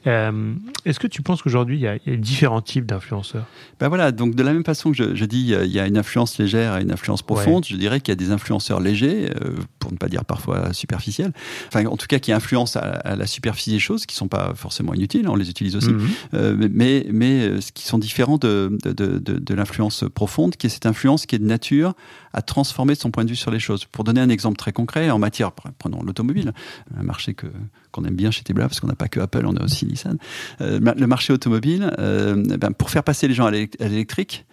[0.07, 3.47] Euh, Est-ce que tu penses qu'aujourd'hui il y, a- il y a différents types d'influenceurs?
[3.79, 5.97] Ben voilà, donc de la même façon que je, je dis, il y a une
[5.97, 9.55] influence légère et une influence profonde, je dirais qu'il y a des influenceurs légers, euh,
[9.79, 11.33] pour ne pas dire parfois superficiels,
[11.69, 14.53] enfin en tout cas qui influencent à, à la superficie des choses, qui sont pas
[14.55, 16.09] forcément inutiles, on les utilise aussi, Mhm.
[16.35, 20.57] euh, mais, mais euh, ce qui sont différents de, de, de, de, de l'influence profonde,
[20.57, 21.95] qui est cette influence qui est de nature
[22.33, 23.85] à transformer son point de vue sur les choses.
[23.85, 26.53] Pour donner un exemple très concret, en matière, prenons l'automobile,
[26.99, 27.47] un marché que
[27.91, 30.17] qu'on aime bien chez Tebla, parce qu'on n'a pas que Apple, on a aussi Nissan.
[30.63, 34.47] Euh, le marché automobile, euh, ben, pour faire passer les gens à l'électrique,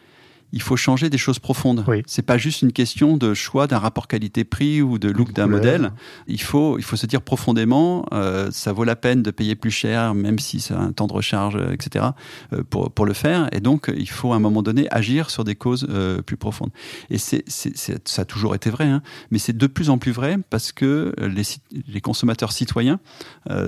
[0.51, 1.83] il faut changer des choses profondes.
[1.88, 2.03] Oui.
[2.07, 5.91] C'est pas juste une question de choix d'un rapport qualité-prix ou de look d'un modèle.
[6.27, 9.71] Il faut, il faut se dire profondément, euh, ça vaut la peine de payer plus
[9.71, 12.05] cher, même si ça a un temps de recharge, euh, etc.,
[12.53, 13.47] euh, pour, pour le faire.
[13.51, 16.71] Et donc, il faut à un moment donné agir sur des causes euh, plus profondes.
[17.09, 20.38] Et c'est, ça a toujours été vrai, hein, mais c'est de plus en plus vrai
[20.49, 22.99] parce que les, consommateurs citoyens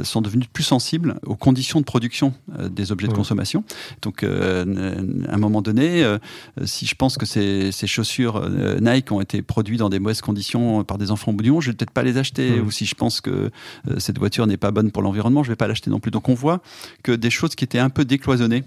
[0.03, 2.33] sont devenus plus sensibles aux conditions de production
[2.69, 3.63] des objets de consommation.
[4.01, 6.03] Donc, à un moment donné,
[6.71, 10.21] si je pense que ces, ces chaussures euh, Nike ont été produites dans des mauvaises
[10.21, 12.51] conditions par des enfants monde, je vais peut-être pas les acheter.
[12.51, 12.67] Mhm.
[12.67, 13.29] Ou si je pense que
[13.89, 16.11] euh, cette voiture n'est pas bonne pour l'environnement, je vais pas l'acheter non plus.
[16.11, 16.61] Donc on voit
[17.03, 18.63] que des choses qui étaient un peu décloisonnées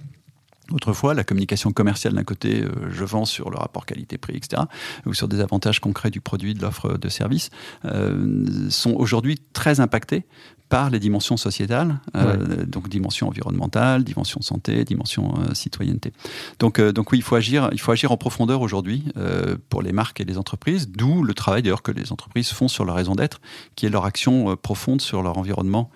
[0.72, 4.62] Autrefois, la communication commerciale d'un côté, euh, je vends sur le rapport qualité-prix, etc.,
[5.04, 7.50] ou sur des avantages concrets du produit, de l'offre de service,
[7.84, 10.24] euh, sont aujourd'hui très impactés
[10.68, 16.12] par les dimensions sociétales, euh, donc dimension environnementale, dimension santé, dimension euh, citoyenneté.
[16.58, 19.04] Donc, euh, donc oui, il faut agir, il faut agir en profondeur aujourd'hui
[19.68, 22.84] pour les marques et les entreprises, d'où le travail d'ailleurs que les entreprises font sur
[22.84, 23.40] leur raison d'être,
[23.76, 25.90] qui est leur action profonde sur leur environnement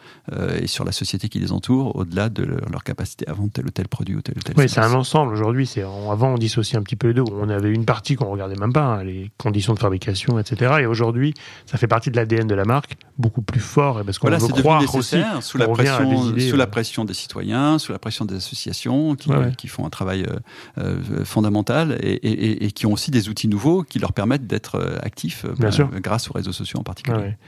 [0.60, 3.70] et sur la société qui les entoure, au-delà de leur, capacité à vendre tel ou
[3.70, 5.32] tel produit ou tel ou tel Oui, c'est un ensemble.
[5.32, 7.24] Aujourd'hui, c'est avant on dissociait un petit peu les deux.
[7.32, 10.76] On avait une partie qu'on regardait même pas, hein, les conditions de fabrication, etc.
[10.80, 11.34] Et aujourd'hui,
[11.66, 14.40] ça fait partie de l'ADN de la marque, beaucoup plus fort, et parce qu'on Voilà,
[14.76, 15.16] aussi.
[15.40, 19.14] sous la pression, idées, sous la euh, pression des citoyens, sous la pression des associations
[19.14, 19.52] qui, Ouais, ouais.
[19.56, 20.38] qui font un travail euh,
[20.78, 24.98] euh, fondamental et, et- et qui ont aussi des outils nouveaux qui leur permettent d'être
[25.02, 25.88] actifs sûr.
[26.00, 27.16] grâce aux réseaux sociaux en particulier.
[27.18, 27.38] Ouais,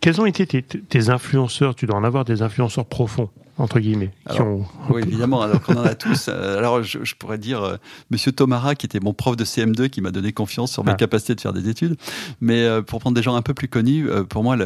[0.00, 1.74] Quels ont été tes, tes influenceurs?
[1.74, 4.64] Tu dois en avoir des influenceurs profonds, entre guillemets, qui Alors, ont.
[4.90, 6.28] Oui, évidemment, alors qu'on en a tous.
[6.28, 7.76] Euh, Alors, je, je pourrais dire euh,
[8.10, 10.94] Monsieur Tomara, qui était mon prof de CM2, qui m'a donné confiance sur mes Ah.
[10.94, 11.96] capacités de faire des études.
[12.40, 14.56] Mais euh, pour prendre des gens un peu plus connus, euh, pour moi,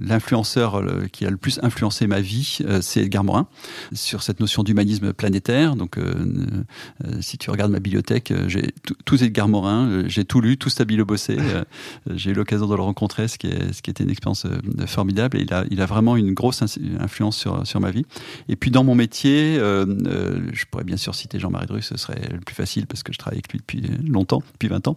[0.00, 3.46] l'influenceur qui a le plus influencé ma vie, c'est Edgar Morin,
[3.92, 5.76] sur cette notion d'humanisme planétaire.
[5.76, 5.98] Donc,
[7.20, 11.04] si tu regardes ma bibliothèque, j'ai tout- tous Edgar Morin, j'ai tout lu, tout Stabilo
[11.04, 11.36] Bossé.
[12.14, 14.46] j'ai eu l'occasion de le rencontrer, ce qui, est, ce qui était une expérience
[14.86, 15.36] formidable.
[15.38, 16.62] Et il a, il a vraiment une grosse
[17.00, 18.06] influence sur, sur ma vie.
[18.48, 21.96] Et puis dans mon métier, euh, euh, je pourrais bien sûr citer Jean-Marie Drus, ce
[21.96, 24.96] serait le plus facile parce que je travaille avec lui depuis longtemps, depuis 20 ans.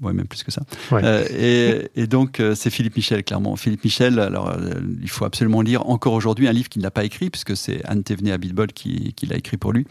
[0.00, 0.62] Ouais, même plus que ça.
[0.90, 1.02] Ouais.
[1.04, 1.24] Euh,
[1.94, 3.54] et, et donc, euh, c'est Philippe Michel, clairement.
[3.56, 7.04] Philippe Michel, alors, euh, il faut absolument lire encore aujourd'hui un livre qu'il n'a pas
[7.04, 9.86] écrit, puisque c'est Anne Thévenet à Bitbol qui, qui l'a écrit pour lui,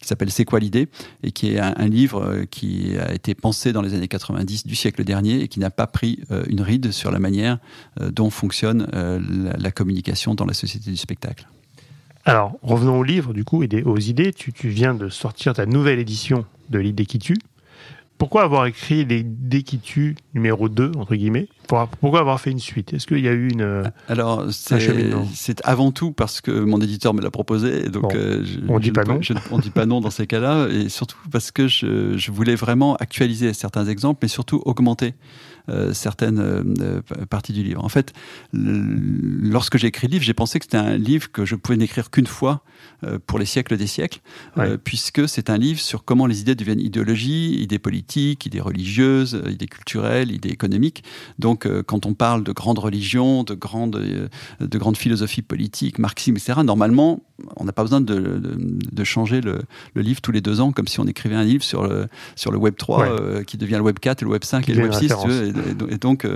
[0.00, 0.88] qui s'appelle C'est quoi l'idée?
[1.22, 4.74] Et qui est un, un livre qui a été pensé dans les années 90 du
[4.74, 7.58] siècle dernier et qui n'a pas pris une ride sur la manière
[8.00, 11.46] dont fonctionne la, la communication dans la société du spectacle.
[12.24, 14.32] Alors, revenons au livre, du coup, et des- aux idées.
[14.32, 17.36] Tu, tu viens de sortir ta nouvelle édition de l'idée qui tue.
[18.16, 21.48] Pourquoi avoir écrit l'idée qui tue numéro 2, entre guillemets?
[21.66, 22.92] Pour- Pourquoi avoir fait une suite?
[22.94, 23.60] Est-ce qu'il y a eu une.
[23.60, 27.84] euh, Alors, c'est avant tout parce que mon éditeur me l'a proposé.
[27.86, 29.18] et Donc, Bon, euh, je, on dit je pas ne non.
[29.20, 30.68] je ne- on dit pas non dans ces cas-là.
[30.68, 35.14] Et surtout parce que je, je voulais vraiment actualiser certains exemples, mais surtout augmenter
[35.92, 37.84] certaines euh, euh, parties du livre.
[37.84, 38.12] En fait,
[38.52, 42.10] lorsque j'ai écrit le livre, j'ai pensé que c'était un livre que je pouvais n'écrire
[42.10, 42.62] qu'une fois
[43.04, 44.20] euh, pour les siècles des siècles,
[44.56, 44.70] Ouais.
[44.70, 49.34] euh, puisque c'est un livre sur comment les idées deviennent idéologies, idées politiques, idées religieuses,
[49.34, 51.02] euh, idées culturelles, idées économiques.
[51.38, 54.28] Donc, euh, quand on parle de grandes religions, de grandes, euh,
[54.60, 57.22] de grandes philosophies politiques, marxisme, etc., normalement,
[57.56, 58.56] on n'a pas besoin de, de,
[58.92, 59.62] de changer le,
[59.94, 62.52] le livre tous les deux ans, comme si on écrivait un livre sur le, sur
[62.52, 63.08] le Web 3, Ouais.
[63.10, 65.12] euh, qui devient le Web 4, le Web 5 Qui et le Web devient 6.
[65.14, 66.26] une tu veux, et, euh, donc,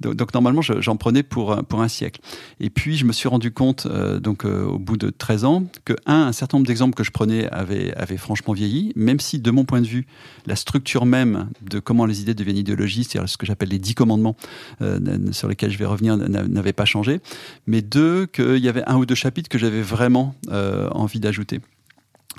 [0.00, 2.20] donc, normalement, je- j'en prenais pour, un- pour un siècle.
[2.60, 5.64] Et puis, je me suis rendu compte, euh, donc, euh, au bout de 13 ans,
[5.84, 9.38] que, un, un certain nombre d'exemples que je prenais avaient, avaient franchement vieilli, même si,
[9.38, 10.06] de mon point de vue,
[10.46, 13.94] la structure même de comment les idées deviennent idéologies, c'est-à-dire ce que j'appelle les dix
[13.94, 14.36] commandements,
[14.82, 14.98] euh,
[15.32, 17.20] sur lesquels je vais revenir, n'a- n'avait pas changé.
[17.66, 21.60] Mais deux, qu'il y avait un ou deux chapitres que j'avais vraiment euh, envie d'ajouter.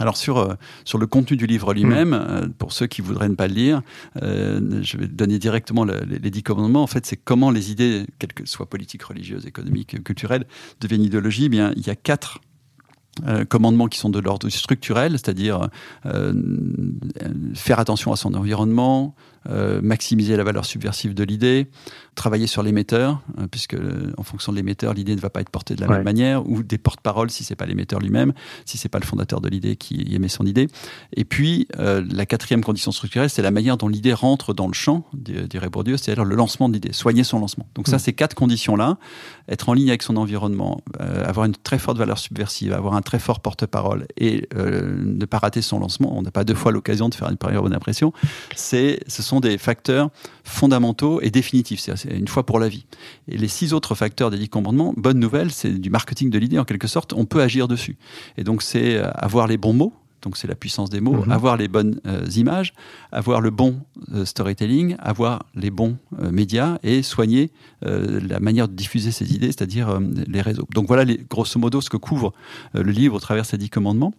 [0.02, 3.36] Alors sur, euh, sur le contenu du livre lui-même, euh, pour ceux qui voudraient ne
[3.36, 3.82] pas le lire,
[4.22, 6.84] euh, je vais donner directement le- les, les dix commandements.
[6.84, 10.46] En fait, c'est comment les idées, quelles que soient politiques, religieuses, économiques, culturelles,
[10.82, 11.46] deviennent idéologies.
[11.46, 12.40] Eh bien, il y a quatre
[13.28, 15.70] euh, commandements qui sont de l'ordre structurel, c'est-à-dire
[16.06, 16.34] euh,
[17.54, 19.16] faire attention à son environnement,
[19.50, 21.68] euh, maximiser la valeur subversive de l'idée,
[22.16, 25.50] travailler sur l'émetteur, euh, puisque euh, en fonction de l'émetteur, l'idée ne va pas être
[25.50, 25.96] portée de la Ouais.
[25.96, 28.34] même manière, ou des porte-paroles si c'est pas l'émetteur lui-même,
[28.66, 30.68] si c'est pas le fondateur de l'idée qui émet son idée.
[31.16, 35.06] Et puis la quatrième condition structurelle, c'est la manière dont l'idée rentre dans le champ,
[35.14, 37.68] di- dirait Bourdieu, c'est-à-dire le lancement de l'idée, soigner son lancement.
[37.76, 38.00] Donc ça, Mm.
[38.00, 38.98] ces quatre conditions-là,
[39.48, 43.20] être en ligne avec son environnement, avoir une très forte valeur subversive, avoir un très
[43.20, 46.16] fort porte-parole et ne pas rater son lancement.
[46.18, 48.14] On n'a pas deux fois l'occasion de faire une première bonne impression.
[48.56, 50.10] C'est, ce sont des facteurs
[50.44, 51.80] fondamentaux et définitifs.
[51.80, 52.86] C'est une fois pour la vie.
[53.28, 56.60] Et les six autres facteurs des dix commandements, bonne nouvelle, c'est du marketing de l'idée
[56.60, 57.14] en quelque sorte.
[57.14, 57.98] On peut agir dessus.
[58.38, 59.94] Et donc c'est euh, avoir les bons mots.
[60.22, 61.32] Donc c'est la puissance des mots, Mhm.
[61.32, 62.74] avoir les bonnes euh, images,
[63.12, 63.80] avoir le bon
[64.14, 67.50] euh, storytelling, avoir les bons euh, médias et soigner
[67.84, 70.68] la manière de diffuser ces idées, c'est-à-dire les réseaux.
[70.72, 72.32] Donc voilà les, grosso modo ce que couvre
[72.76, 74.14] le livre au travers de ces dix commandements.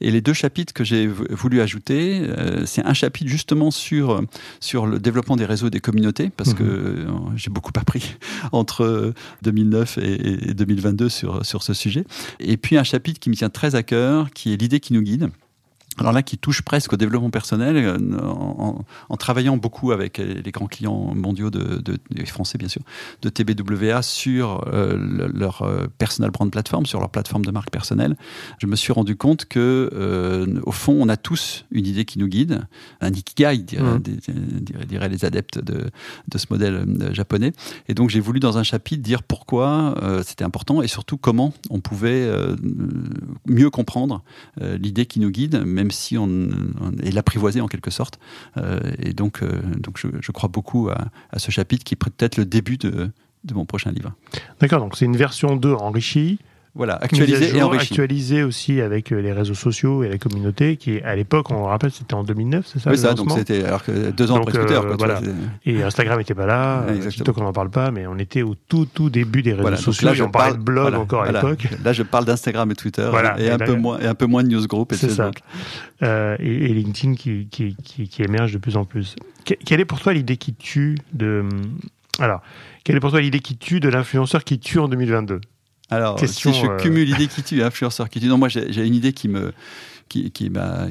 [0.00, 4.22] Et les deux chapitres que j'ai voulu ajouter, euh, c'est un chapitre justement sur, euh,
[4.60, 6.56] sur le développement des réseaux et des communautés, parce Mhm.
[6.56, 7.06] que euh,
[7.36, 8.16] j'ai beaucoup appris
[8.52, 12.04] entre euh, 2009 et, et 2022 sur, sur ce sujet.
[12.40, 15.02] Et puis un chapitre qui me tient très à cœur, qui est l'idée qui nous
[15.02, 15.30] guide
[15.98, 20.50] alors là, qui touche presque au développement personnel, euh, en, en, travaillant beaucoup avec les
[20.50, 22.82] grands clients mondiaux de, de, de français bien sûr,
[23.22, 24.96] de TBWA sur euh,
[25.34, 28.16] leur euh, personal brand platform, sur leur plateforme de marque personnelle.
[28.58, 32.18] Je me suis rendu compte que, euh, au fond, on a tous une idée qui
[32.18, 32.66] nous guide,
[33.00, 34.84] un ikigai, diraient, mmh.
[34.86, 35.90] diraient les adeptes de,
[36.28, 37.52] de ce modèle japonais.
[37.88, 41.80] Et donc, j'ai voulu dans un chapitre dire pourquoi c'était important et surtout comment on
[41.80, 42.30] pouvait
[43.46, 44.22] mieux comprendre
[44.60, 46.48] l'idée qui nous guide, même même si on,
[47.02, 48.18] est l'apprivoisé en quelque sorte.
[48.56, 52.44] Euh, et donc, euh, donc je, crois beaucoup à, ce chapitre qui est peut-être le
[52.44, 53.10] début de,
[53.44, 54.12] de mon prochain livre.
[54.60, 56.38] D'accord, donc c'est une version 2 enrichie
[56.76, 57.92] voilà, actualisé et enrichi.
[57.92, 61.64] Actualisé aussi avec euh, les réseaux sociaux et la communauté, qui à l'époque, on le
[61.64, 64.52] rappelle, c'était en 2009, c'est ça Oui, ça, donc c'était alors que deux ans après
[64.52, 64.74] Twitter.
[64.74, 65.20] Euh, voilà.
[65.64, 68.54] et Instagram n'était pas là, ouais, TikTok on n'en parle pas, mais on était au
[68.54, 70.08] tout tout début des réseaux sociaux.
[70.08, 71.66] Là, je on parlait de blog encore à l'époque.
[71.82, 74.48] Là, je parle d'Instagram et Twitter et, un peu moins et un peu moins de
[74.48, 74.92] newsgroup.
[74.94, 75.30] C'est ça.
[76.02, 79.16] Euh, et, LinkedIn qui, qui, qui, qui, émerge de plus en plus.
[79.44, 81.42] quelle est pour toi l'idée qui tue de
[82.18, 82.42] alors
[82.84, 85.40] quelle est pour toi l'idée qui tue de l'influenceur qui tue en 2022
[85.88, 88.94] alors, si je euh, cumule l'idée qui tue, influenceur qui tue, non, moi j'ai une
[88.94, 89.52] idée qui me,
[90.08, 90.88] qui, qui m'a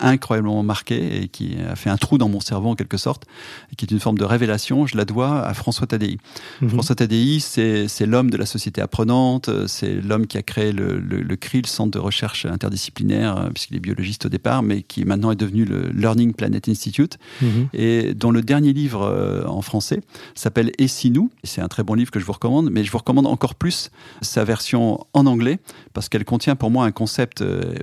[0.00, 3.24] incroyablement marqué et qui a fait un trou dans mon cerveau en quelque sorte,
[3.72, 4.86] et qui est une forme de révélation.
[4.86, 6.18] Je la dois à François Tadei.
[6.60, 6.70] Mhm.
[6.70, 11.22] François Tadei, c'est l'homme de la société apprenante, c'est l'homme qui a créé le, le,
[11.22, 15.30] le CRI, le Centre de recherche interdisciplinaire, puisqu'il est biologiste au départ, mais qui maintenant
[15.30, 17.68] est devenu le Learning Planet Institute, mhm.
[17.72, 20.00] et dont le dernier livre euh, en français
[20.34, 21.30] s'appelle Et si nous?
[21.42, 23.90] C'est un très bon livre que je vous recommande, mais je vous recommande encore plus
[24.22, 25.58] sa version en anglais
[25.92, 27.74] parce qu'elle contient pour moi un concept euh,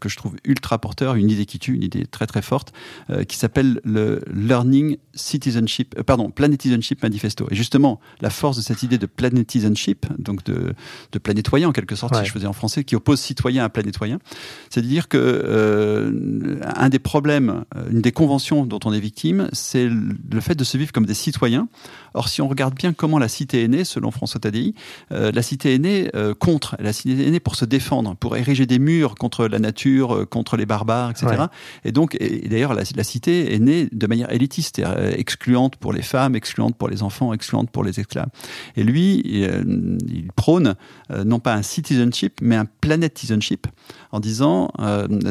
[0.00, 2.72] que je trouve ultra porteur, une idée qui tue, une idée très très forte,
[3.10, 7.46] euh, qui s'appelle le Learning Citizenship, euh, pardon, Planetizenship Manifesto.
[7.50, 10.74] Et justement, la force de cette idée de planetizenship, donc de,
[11.12, 14.18] de planétoyen en quelque sorte, si je faisais en français, qui oppose citoyen à planétoyen,
[14.70, 19.48] c'est de dire que euh, un des problèmes, une des conventions dont on est victime,
[19.52, 21.68] c'est le fait de se vivre comme des citoyens.
[22.14, 24.74] Or, si on regarde bien comment la cité est née, selon François Tadei,
[25.10, 28.78] la cité est née contre, la cité est née pour se défendre, pour ériger des
[28.78, 31.46] murs contre la nature euh, contre les barbares, etc.
[31.84, 36.02] Et donc, et, d'ailleurs, la, cité est née de manière élitiste, euh, excluante pour les
[36.02, 38.28] femmes, excluante pour les enfants, excluante pour les esclaves.
[38.76, 39.88] Et lui, il, euh,
[40.34, 40.74] prône
[41.24, 43.66] non pas un citizenship, mais un planetizenship,
[44.12, 44.70] en disant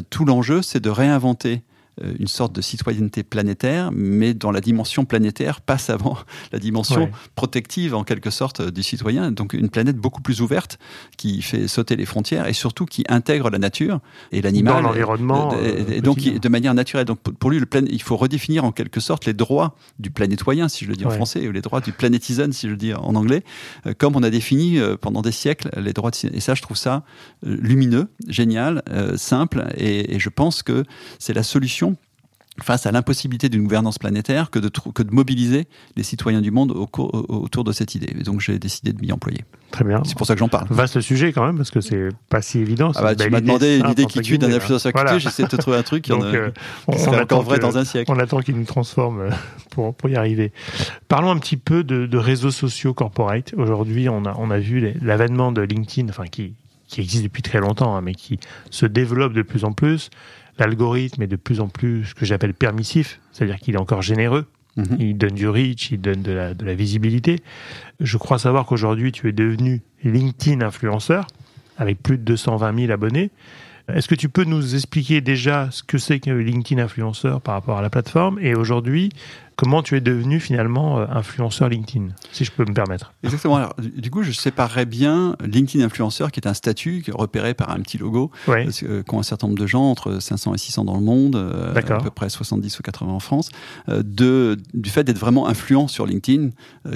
[0.10, 1.62] tout l'enjeu, c'est de réinventer
[2.02, 6.18] une sorte de citoyenneté planétaire, mais dont la dimension planétaire passe avant
[6.52, 9.32] la dimension protective en quelque sorte du citoyen.
[9.32, 10.78] Donc une planète beaucoup plus ouverte
[11.18, 14.00] qui fait sauter les frontières et surtout qui intègre la nature
[14.32, 14.76] et l'animal.
[14.76, 15.56] Dans l'environnement.
[15.60, 17.06] Et, donc de manière naturelle.
[17.06, 20.68] Donc pour lui, le plan, il faut redéfinir en quelque sorte les droits du planétoyen,
[20.68, 22.94] si je le dis en français, ou les droits du planétizen, si je le dis
[22.94, 23.44] en anglais,
[23.86, 26.12] euh, comme on a défini euh, pendant des siècles les droits.
[26.12, 26.36] De...
[26.36, 27.04] Et ça, je trouve ça
[27.44, 28.84] lumineux, génial,
[29.16, 30.84] simple, et je pense que
[31.20, 31.85] c'est la solution
[32.62, 36.72] face à l'impossibilité d'une gouvernance planétaire que de, que de mobiliser les citoyens du monde
[36.72, 38.14] au, autour de cette idée.
[38.18, 39.44] Et donc j'ai décidé de m'y employer.
[39.72, 40.02] Très bien.
[40.06, 40.68] C'est pour ça que j'en parle.
[40.70, 42.92] Vaste sujet quand même, parce que c'est pas si évident.
[42.96, 45.18] Ah bah, tu m'as demandé une idée qui tue d'un influenceur voilà.
[45.18, 46.50] j'essaie de te trouver un truc qui, euh,
[46.88, 48.10] on, encore vrai dans un siècle.
[48.12, 49.30] On attend qu'il nous transforme euh,
[49.72, 50.54] pour, pour y arriver.
[51.10, 53.54] Parlons un petit peu de, de réseaux sociaux corporate.
[53.58, 56.56] Aujourd'hui, on a, on a vu l'avènement de LinkedIn, enfin qui,
[56.88, 58.40] qui existe depuis très longtemps, hein, mais qui
[58.70, 60.10] se développe de plus en plus
[60.58, 64.46] l'algorithme est de plus en plus ce que j'appelle permissif, c'est-à-dire qu'il est encore généreux.
[64.78, 64.98] Mhm.
[65.00, 67.40] Il donne du reach, il donne de la, de la visibilité.
[68.00, 71.28] Je crois savoir qu'aujourd'hui, tu es devenu LinkedIn influenceur
[71.78, 73.32] avec plus de 220 000 abonnés.
[73.88, 77.78] Est-ce que tu peux nous expliquer déjà ce que c'est que LinkedIn influenceur par rapport
[77.78, 78.40] à la plateforme?
[78.40, 79.10] Et aujourd'hui
[79.56, 83.14] comment tu es devenu finalement euh, influenceur LinkedIn, si je peux me permettre?
[83.24, 83.56] Exactement.
[83.56, 87.80] Alors, du coup, je séparerais bien LinkedIn influenceur, qui est un statut repéré par un
[87.80, 88.68] petit logo, ouais.
[88.84, 91.74] Euh, qu'ont un certain nombre de gens, entre 500 et 600 dans le monde, euh,
[91.76, 93.50] à peu près 70 ou 80 en France,
[93.88, 96.50] de, du fait d'être vraiment influent sur LinkedIn,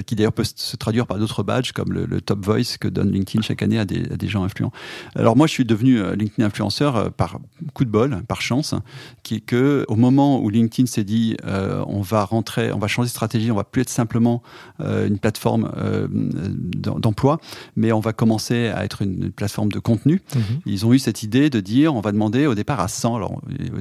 [0.06, 3.42] qui d'ailleurs peut se traduire par d'autres badges, comme le, Top Voice que donne LinkedIn
[3.42, 4.72] chaque année à des, à des, gens influents.
[5.14, 7.38] Alors moi, je suis devenu LinkedIn influenceur par
[7.72, 8.74] coup de bol, par chance,
[9.22, 13.06] qui est que au moment où LinkedIn s'est dit, on va rentrer on va changer
[13.06, 14.42] de stratégie, on va plus être simplement
[14.80, 17.40] euh, une plateforme euh, d'emploi,
[17.76, 20.22] mais on va commencer à être une, plateforme de contenu.
[20.34, 20.42] Mhm.
[20.66, 23.40] Ils ont eu cette idée de dire, on va demander au départ à 100, alors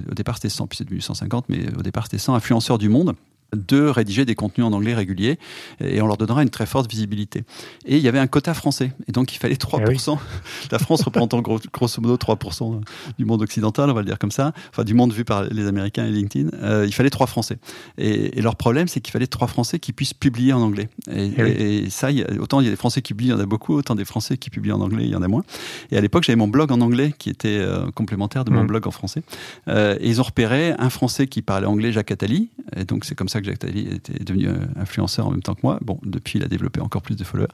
[0.09, 2.89] au départ c'était 100, puis c'est devenu 150, mais au départ c'était 100 influenceurs du
[2.89, 3.15] monde
[3.55, 5.39] de rédiger des contenus en anglais réguliers
[5.79, 7.43] et on leur donnera une très forte visibilité.
[7.85, 8.91] Et il y avait un quota français.
[9.07, 10.17] Et donc, il fallait 3%.
[10.17, 12.81] Eh La France représentant grosso modo 3%
[13.17, 14.53] du monde occidental, on va le dire comme ça.
[14.69, 16.49] Enfin, du monde vu par les Américains et LinkedIn.
[16.61, 17.57] Euh, il fallait trois Français.
[17.97, 20.89] Et, et leur problème, c'est qu'il fallait trois Français qui puissent publier en anglais.
[21.11, 23.27] Et, eh et, ça, il y a, autant il y a des Français qui publient,
[23.27, 25.21] il y en a beaucoup, autant des Français qui publient en anglais, il y en
[25.21, 25.43] a moins.
[25.91, 28.67] Et à l'époque, j'avais mon blog en anglais qui était euh, complémentaire de mon mmh.
[28.67, 29.23] blog en français.
[29.67, 32.49] Euh, et ils ont repéré un Français qui parlait anglais, Jacques Attali.
[32.75, 35.55] Et donc, c'est comme ça que Jacques Attali était devenu euh, influenceur en même temps
[35.55, 35.79] que moi.
[35.81, 37.47] Bon, depuis, il a développé encore plus de followers.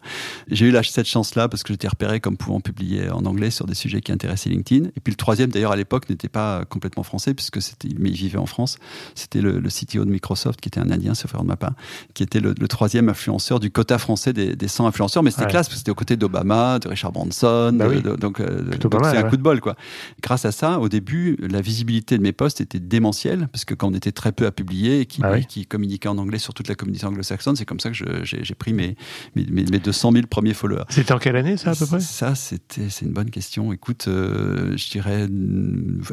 [0.49, 3.73] J'ai eu cette chance-là parce que j'étais repéré comme pouvant publier en anglais sur des
[3.73, 4.89] sujets qui intéressaient LinkedIn.
[4.95, 8.15] Et puis le troisième, d'ailleurs, à l'époque, n'était pas complètement français puisque c'était, mais il
[8.15, 8.77] vivait en France.
[9.15, 11.73] C'était le, le, CTO de Microsoft qui était un Indien, sauf de ma part,
[12.13, 15.23] qui était le, troisième influenceur du quota français des, des 100 influenceurs.
[15.23, 17.71] Mais c'était classe parce que c'était aux côtés d'Obama, de Richard Branson.
[17.73, 19.75] Bah donc, euh, c'est un coup de bol, quoi.
[20.21, 23.89] Grâce à ça, au début, la visibilité de mes posts était démentielle parce que quand
[23.89, 26.69] on était très peu à publier et qui, bah qui communiquait en anglais sur toute
[26.69, 28.95] la communauté anglo-saxonne, c'est comme ça que j'ai pris mes,
[29.35, 30.85] mes, mes, 200 000 premiers followers.
[30.87, 31.99] C'était en quelle année, ça, à peu près?
[31.99, 33.73] Ça, c'était, c'est une bonne question.
[33.73, 35.27] Écoute, euh, je dirais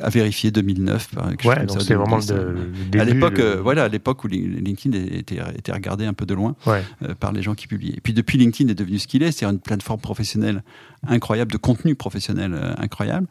[0.03, 1.11] à vérifier 2009.
[1.45, 2.99] Ouais, donc c'était vraiment le, début.
[2.99, 6.57] À l'époque, euh, voilà, à l'époque où LinkedIn était, était regardé un peu de loin
[6.67, 6.81] euh,
[7.21, 7.97] par les gens qui publiaient.
[7.97, 10.65] Et puis depuis, LinkedIn est devenu ce qu'il est, c'est une plateforme professionnelle
[11.07, 13.27] incroyable, de contenu professionnel incroyable,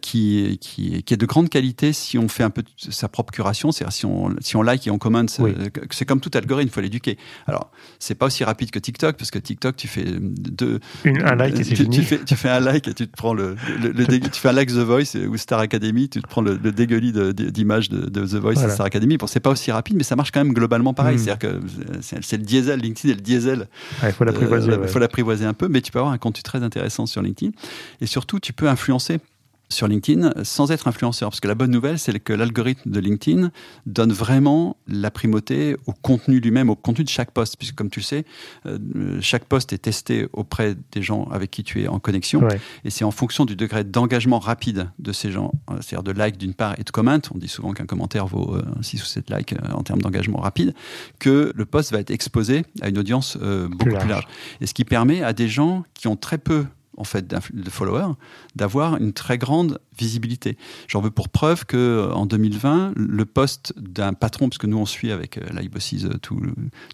[0.00, 3.72] qui, qui, qui est de grande qualité si on fait un peu sa propre curation,
[3.72, 5.36] c'est-à-dire si on, si on like et on commente,
[5.90, 7.18] c'est comme tout algorithme, il faut l'éduquer.
[7.46, 10.80] Alors, c'est pas aussi rapide que TikTok, parce que TikTok, tu fais deux.
[11.04, 11.96] un like et c'est fini.
[11.96, 13.56] Tu fais, tu fais, un like et tu te prends le.
[13.82, 16.72] le, tu fais un like The Voice ou Star Academy, tu te prends le, le
[16.72, 19.16] dégueulis d'image de, de, The Voice et Star Academy.
[19.16, 21.16] Bon, c'est pas aussi rapide, mais ça marche quand même globalement pareil.
[21.16, 21.18] Hmm.
[21.18, 21.60] C'est-à-dire que
[22.00, 23.68] c'est le diesel, LinkedIn et le diesel.
[24.02, 24.72] Il faut l'apprivoiser.
[24.82, 27.52] Il faut l'apprivoiser un peu, mais tu peux avoir un contenu très intéressant sur LinkedIn.
[28.00, 29.18] Et surtout, tu peux influencer
[29.70, 31.30] sur LinkedIn sans être influenceur.
[31.30, 33.50] Parce que la bonne nouvelle, c'est que l'algorithme de LinkedIn
[33.86, 37.56] donne vraiment la primauté au contenu lui-même, au contenu de chaque poste.
[37.56, 38.24] Puisque comme tu le sais,
[38.66, 42.46] euh, chaque poste est testé auprès des gens avec qui tu es en connexion.
[42.84, 46.36] Et c'est en fonction du degré d'engagement rapide de ces gens, euh, c'est-à-dire de like
[46.36, 47.18] d'une part et de comment.
[47.34, 50.74] On dit souvent qu'un commentaire vaut 6 euh, ou 7 likes en termes d'engagement rapide,
[51.18, 54.26] que le poste va être exposé à une audience beaucoup plus large.
[54.60, 56.66] Et ce qui permet à des gens qui ont très peu
[57.00, 58.12] en fait de followers,
[58.56, 60.58] d'avoir une très grande visibilité.
[60.86, 64.84] J'en veux pour preuve que euh, en 2020, le poste d'un patron, puisque nous on
[64.84, 66.18] suit avec euh, euh,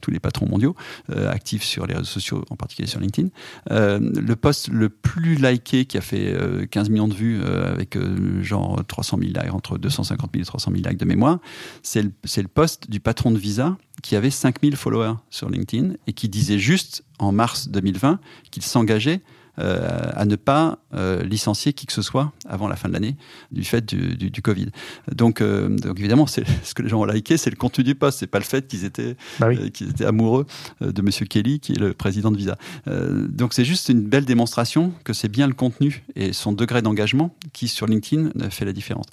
[0.00, 0.76] tous les patrons mondiaux
[1.08, 3.28] actifs sur les réseaux sociaux, en particulier sur LinkedIn,
[3.68, 6.36] le poste le plus liké qui a fait
[6.70, 7.98] 15 millions de vues avec
[8.42, 11.38] genre 300 000 likes, entre 250 000 et 300 000 likes de mémoire,
[11.82, 16.12] c'est le, le poste du patron de Visa qui avait 5000 followers sur LinkedIn et
[16.12, 19.20] qui disait juste en mars 2020 qu'il s'engageait
[19.58, 23.16] euh, à ne pas euh, licencier qui que ce soit avant la fin de l'année
[23.50, 24.68] du fait du, du, du Covid.
[25.12, 27.94] Donc, euh, donc évidemment, c'est ce que les gens ont liké, c'est le contenu du
[27.94, 30.46] poste, c'est pas le fait qu'ils étaient, bah qu'ils étaient amoureux
[30.80, 32.58] de Monsieur Kelly, qui est le président de Visa.
[32.86, 37.34] donc c'est juste une belle démonstration que c'est bien le contenu et son degré d'engagement
[37.52, 39.06] qui sur LinkedIn fait la différence.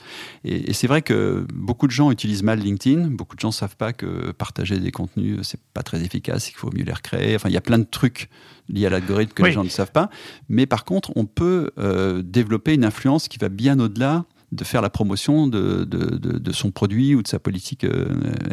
[0.43, 3.75] Et, et c'est vrai que beaucoup de gens utilisent mal LinkedIn, beaucoup de gens savent
[3.75, 7.35] pas que partager des contenus c'est pas très efficace, qu'il faut mieux les recréer.
[7.35, 8.29] Enfin, il y a plein de trucs
[8.69, 10.09] liés à l'algorithme que les gens ne savent pas.
[10.49, 14.81] Mais par contre, on peut euh, développer une influence qui va bien au-delà de faire
[14.81, 18.05] la promotion de, de, de, son produit ou de sa politique euh,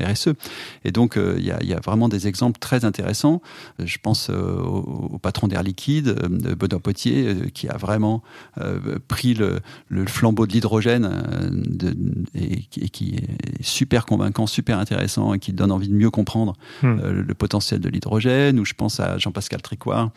[0.03, 0.31] RSE.
[0.85, 3.43] Et donc, euh, il y, a, y, a, vraiment des exemples très intéressants.
[3.79, 6.15] Je pense euh, au, patron d'Air Liquide,
[6.59, 8.23] Benoît Potier, qui a vraiment
[9.09, 11.11] pris le, le, flambeau de l'hydrogène
[12.35, 16.55] et, et, qui est super convaincant, super intéressant et qui donne envie de mieux comprendre
[16.83, 17.01] hmm.
[17.11, 18.59] le potentiel de l'hydrogène.
[18.59, 20.11] Ou je pense à Jean-Pascal Tricoire,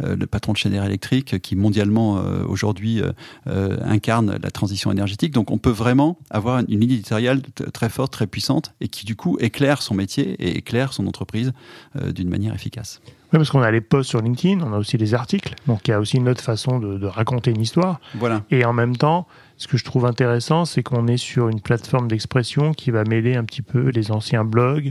[0.00, 3.00] le patron de Schneider Electric, qui mondialement aujourd'hui
[3.46, 8.26] incarne la transition énergétique donc on peut vraiment avoir une ligne éditoriale très forte, très
[8.26, 11.52] puissante, et qui du coup éclaire son métier et éclaire son entreprise
[11.96, 13.00] euh, d'une manière efficace.
[13.32, 15.92] Oui, parce qu'on a les posts sur LinkedIn, on a aussi les articles, donc il
[15.92, 18.00] y a aussi une autre façon de, raconter une histoire.
[18.14, 18.42] Voilà.
[18.50, 19.26] Et en même temps,
[19.56, 23.36] ce que je trouve intéressant, c'est qu'on est sur une plateforme d'expression qui va mêler
[23.36, 24.90] un petit peu les anciens blogs,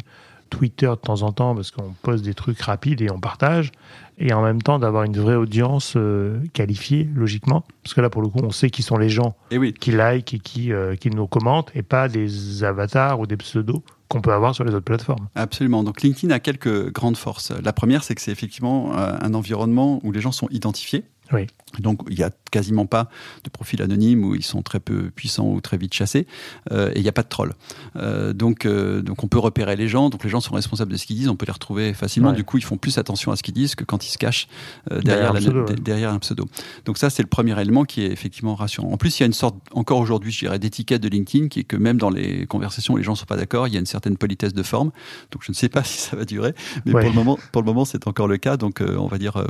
[0.50, 3.72] Twitter de temps en temps parce qu'on poste des trucs rapides et on partage,
[4.20, 7.64] et en même temps d'avoir une vraie audience euh, qualifiée, logiquement.
[7.84, 9.74] Parce que là, pour le coup, on sait qui sont les gens et oui.
[9.74, 13.82] qui like et qui, euh, qui nous commentent, et pas des avatars ou des pseudos
[14.10, 15.30] qu'on peut avoir sur les autres plateformes.
[15.36, 15.84] Absolument.
[15.84, 17.52] Donc LinkedIn a quelques grandes forces.
[17.64, 21.06] La première, c'est que c'est effectivement euh, un environnement où les gens sont identifiés.
[21.32, 21.48] Oui.
[21.78, 23.10] Donc il n'y a quasiment pas
[23.44, 26.26] de profils anonymes où ils sont très peu puissants ou très vite chassés
[26.72, 27.54] euh, et il n'y a pas de troll.
[27.96, 30.98] Euh, donc, euh, donc on peut repérer les gens, donc les gens sont responsables de
[30.98, 32.30] ce qu'ils disent, on peut les retrouver facilement.
[32.30, 32.36] Ouais.
[32.36, 34.48] Du coup ils font plus attention à ce qu'ils disent que quand ils se cachent
[34.90, 35.76] Derrière derrière, un la- pseudo, ouais.
[35.76, 36.46] de- derrière un pseudo.
[36.86, 38.92] Donc ça c'est le premier élément qui est effectivement rassurant.
[38.92, 41.60] En plus il y a une sorte encore aujourd'hui je dirais d'étiquette de LinkedIn qui
[41.60, 43.80] est que même dans les conversations où les gens sont pas d'accord, il y a
[43.80, 44.92] une certaine politesse de forme.
[45.32, 46.56] Donc je ne sais pas si ça va durer,
[46.86, 47.02] mais Ouais.
[47.02, 48.58] pour le moment pour le moment c'est encore le cas.
[48.58, 49.44] Donc on va dire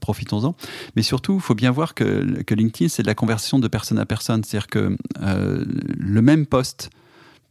[0.00, 0.56] profitons-en.
[0.96, 4.06] Mais surtout, il faut bien voir que, LinkedIn, c'est de la conversation de personne à
[4.06, 4.42] personne.
[4.42, 5.64] C'est-à-dire que euh,
[5.98, 6.88] le même poste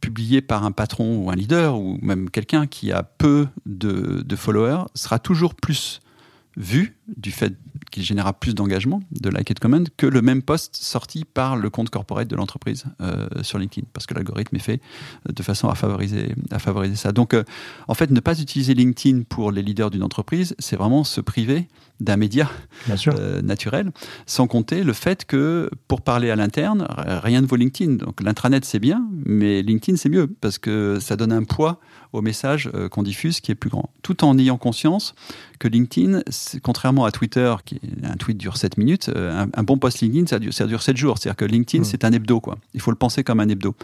[0.00, 4.86] publié par un patron ou un leader, ou même quelqu'un qui a peu de followers,
[4.96, 6.00] sera toujours plus
[6.56, 7.54] vu du fait
[7.90, 11.56] qu'il générera plus d'engagement, de like et de comment, que le même poste sorti par
[11.56, 14.80] le compte corporate de l'entreprise euh, sur LinkedIn, parce que l'algorithme est fait
[15.28, 17.10] euh, de façon à favoriser, à favoriser ça.
[17.12, 17.42] Donc, euh,
[17.88, 21.66] en fait, ne pas utiliser LinkedIn pour les leaders d'une entreprise, c'est vraiment se priver
[22.00, 22.48] d'un média
[23.18, 23.90] euh, naturel,
[24.24, 27.94] sans compter le fait que pour parler à l'interne, rien ne vaut LinkedIn.
[27.94, 31.78] Donc l'intranet c'est bien, mais LinkedIn c'est mieux parce que ça donne un poids
[32.12, 33.90] au message qu'on diffuse qui est plus grand.
[34.02, 35.14] Tout en ayant conscience
[35.58, 36.58] que LinkedIn, c'est-
[37.00, 40.26] contrairement à Twitter, qui un tweet dure 7 minutes, euh, un, un bon post LinkedIn
[40.26, 41.18] ça dure, ça dure 7 jours.
[41.18, 41.84] C'est-à-dire que LinkedIn Mm.
[41.84, 42.58] c'est un hebdo quoi.
[42.74, 43.74] Il faut le penser comme un hebdo.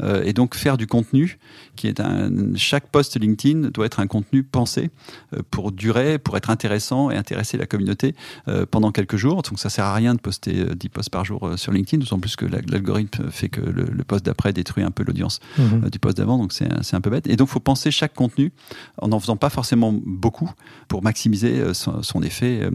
[0.00, 1.38] Euh, et donc faire du contenu
[1.76, 4.90] qui est un chaque post LinkedIn doit être un contenu pensé
[5.34, 8.14] euh, pour durer, pour être intéressant et intéresser la communauté
[8.48, 9.42] euh, pendant quelques jours.
[9.42, 12.18] Donc ça sert à rien de poster euh, 10 posts par jour sur LinkedIn, d'autant
[12.18, 15.84] plus que la- l'algorithme fait que le, le post d'après détruit un peu l'audience Mhm.
[15.84, 17.26] euh, du post d'avant, donc c'est un peu bête.
[17.28, 18.52] Et donc, faut penser chaque contenu
[18.98, 20.50] en n'en faisant pas forcément beaucoup
[20.88, 22.65] pour maximiser son, son effet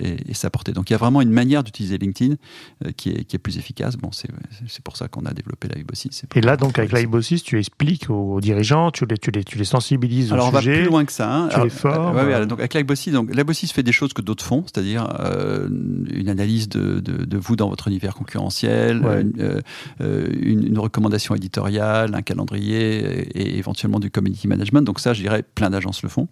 [0.00, 0.72] et, et sa portée.
[0.72, 2.34] Donc, il y a vraiment une manière d'utiliser LinkedIn
[2.86, 3.96] euh, qui, est, qui est plus efficace.
[3.96, 5.68] Bon, c'est pour ça qu'on a développé
[6.28, 7.08] pour- Et là, donc, avec Live
[7.42, 10.60] tu expliques aux dirigeants, tu les, tu les, tu les sensibilises Alors au on va
[10.60, 10.76] sujet.
[10.80, 11.32] plus loin que ça.
[11.32, 11.48] hein.
[11.48, 12.16] tu Alors, les formes.
[12.16, 12.74] ouais, ouais, donc avec
[13.12, 15.68] donc Live fait des choses que d'autres font, c'est-à-dire euh,
[16.10, 19.22] une analyse de, de, de vous dans votre univers concurrentiel, Ouais.
[19.22, 19.60] une, euh,
[20.00, 24.82] euh, une, une recommandation éditoriale, un calendrier et, et éventuellement du community management.
[24.82, 26.28] Donc ça, je dirais, plein d'agences le font.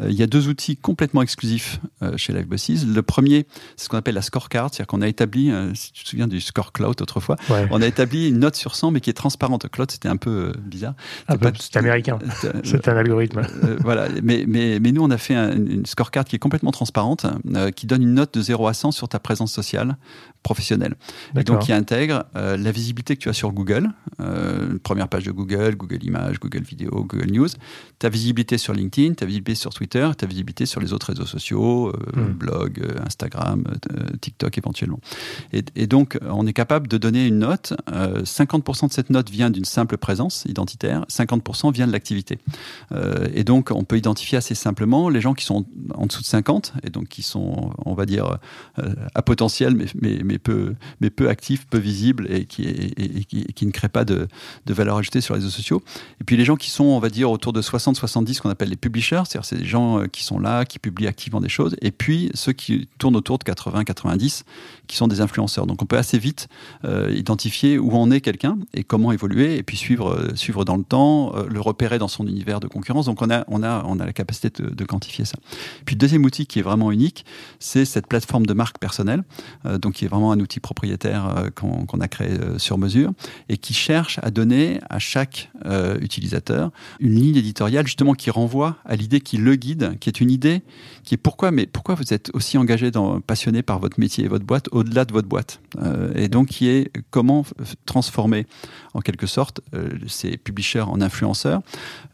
[0.00, 3.46] Euh, il y a deux outils complètement exclusifs euh, chez Le premier,
[3.76, 6.26] c'est ce qu'on appelle la scorecard, c'est-à-dire qu'on a établi, euh, si tu te souviens
[6.28, 7.66] du score cloud autrefois, Ouais.
[7.70, 9.68] on a établi une note sur 100 mais qui est transparente.
[9.70, 10.94] Cloud, c'était un peu euh, bizarre.
[11.28, 12.18] C'est peu- pas- C'est américain.
[12.64, 13.40] C'est un algorithme.
[13.64, 16.70] Euh, voilà, mais, mais, mais nous, on a fait un- une scorecard qui est complètement
[16.72, 19.96] transparente, euh, qui donne une note de 0 à 100 sur ta présence sociale
[20.42, 20.94] professionnelle.
[21.36, 23.88] Et donc, qui intègre euh, la visibilité que tu as sur Google,
[24.20, 27.48] euh, première page de Google, Google Images, Google Vidéo, Google News,
[27.98, 31.88] ta visibilité sur LinkedIn, ta visibilité sur Twitter, ta visibilité sur les autres réseaux sociaux,
[31.88, 32.37] euh, Hmm.
[32.38, 35.00] Blog, euh, Instagram, euh, TikTok éventuellement.
[35.52, 37.74] Et, donc, on est capable de donner une note.
[37.92, 42.38] euh, 50% de cette note vient d'une simple présence identitaire, 50% vient de l'activité.
[42.92, 46.26] Euh, et donc, on peut identifier assez simplement les gens qui sont en dessous de
[46.26, 48.38] 50 et donc qui sont, on va dire,
[48.78, 50.74] euh, à potentiel, mais, peu,
[51.16, 54.28] peu actifs, peu visibles et qui, ne créent pas de,
[54.66, 55.82] de valeur ajoutée sur les réseaux sociaux.
[56.20, 58.76] Et puis les gens qui sont, on va dire, autour de 60-70, qu'on appelle les
[58.76, 62.27] publishers, c'est-à-dire c'est gens euh, qui sont là, qui publient activement des choses, et puis
[62.34, 64.42] ceux qui tournent autour de 80-90,
[64.86, 65.66] qui sont des influenceurs.
[65.66, 66.48] Donc on peut assez vite
[66.84, 70.76] euh, identifier où en est quelqu'un et comment évoluer, et puis suivre, euh, suivre dans
[70.76, 73.06] le temps, euh, le repérer dans son univers de concurrence.
[73.06, 75.36] Donc on a, on a, on a la capacité de, quantifier ça.
[75.84, 77.24] Puis le deuxième outil qui est vraiment unique,
[77.58, 79.22] c'est cette plateforme de marque personnelle,
[79.82, 83.12] donc qui est vraiment un outil propriétaire qu'on a créé sur mesure
[83.50, 85.50] et qui cherche à donner à chaque
[86.00, 86.70] utilisateur
[87.00, 90.62] une ligne éditoriale justement qui renvoie à l'idée qui le guide, qui est une idée
[91.08, 94.28] qui est pourquoi, mais pourquoi vous êtes aussi engagé, dans, passionné par votre métier et
[94.28, 97.44] votre boîte au-delà de votre boîte, Euh, et donc qui est comment
[97.86, 98.46] transformer
[98.94, 101.60] en quelque sorte euh, ces publishers en influenceurs,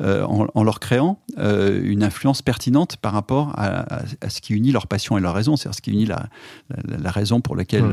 [0.00, 3.66] euh, en, en leur créant une influence pertinente par rapport à,
[3.96, 6.28] à- à ce qui unit leur passion et leur raison, c'est-à-dire ce qui unit la,
[6.70, 7.84] la, la raison pour laquelle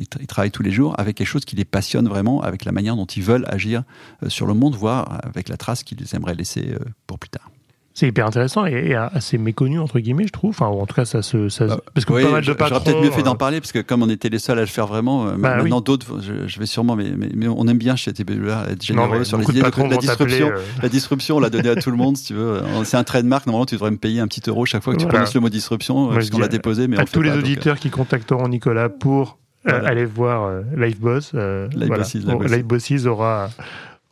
[0.00, 2.72] ils, ils travaillent tous les jours, avec quelque chose qui les passionne vraiment, avec la
[2.72, 3.82] manière dont ils veulent agir
[4.28, 6.74] sur le monde, voire avec la trace qu'ils aimeraient laisser
[7.06, 7.50] pour plus tard.
[7.98, 10.50] C'est hyper intéressant et, et assez méconnu, entre guillemets, je trouve.
[10.50, 11.48] Enfin, en tout cas, ça se.
[11.48, 12.68] Ça, Euh, parce que oui, pas mal de patrons.
[12.68, 14.60] J'aurais peut-être mieux fait d'en euh, parler parce que comme on était les seuls à
[14.60, 17.66] le faire vraiment, euh, Bah maintenant d'autres, je, je vais sûrement, mais, mais, mais on
[17.66, 19.62] aime bien chez TBLA être généreux sur les de idées.
[19.62, 22.34] patrons la disruption, euh, la disruption, on l'a donné à tout le monde, si tu
[22.34, 22.60] veux.
[22.84, 23.46] C'est un trademark.
[23.46, 25.48] Normalement, tu devrais me payer un petit euro chaque fois que tu prononces le mot
[25.48, 27.44] disruption, euh, Moi, parce je qu'on l'a déposé, mais à on tous les pas, donc,
[27.44, 29.38] auditeurs qui contacteront Nicolas pour
[29.68, 32.56] euh, aller voir euh, Liveboss, Live voilà.
[32.56, 33.50] Live aura,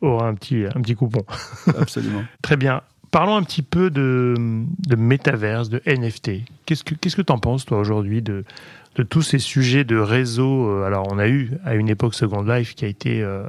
[0.01, 1.23] aura un, petit, un petit coupon.
[1.79, 2.25] absolument.
[2.41, 2.81] Très bien.
[3.11, 4.35] Parlons un petit peu de,
[4.87, 6.41] de métaverse, de NFT.
[6.65, 8.43] Qu'est-ce que qu'est-ce que t'en penses toi aujourd'hui de
[8.95, 12.41] de tous ces sujets de réseau euh, Alors on a eu à une époque Second
[12.41, 13.43] Life qui a été euh,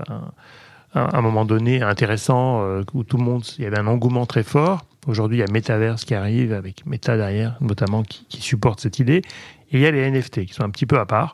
[0.94, 4.42] un moment donné intéressant euh, où tout le monde il y avait un engouement très
[4.42, 4.84] fort.
[5.06, 8.98] Aujourd'hui, il y a Metaverse qui arrive avec Meta derrière, notamment qui, qui supporte cette
[8.98, 9.22] idée.
[9.70, 11.32] Et il y a les NFT qui sont un petit peu à part.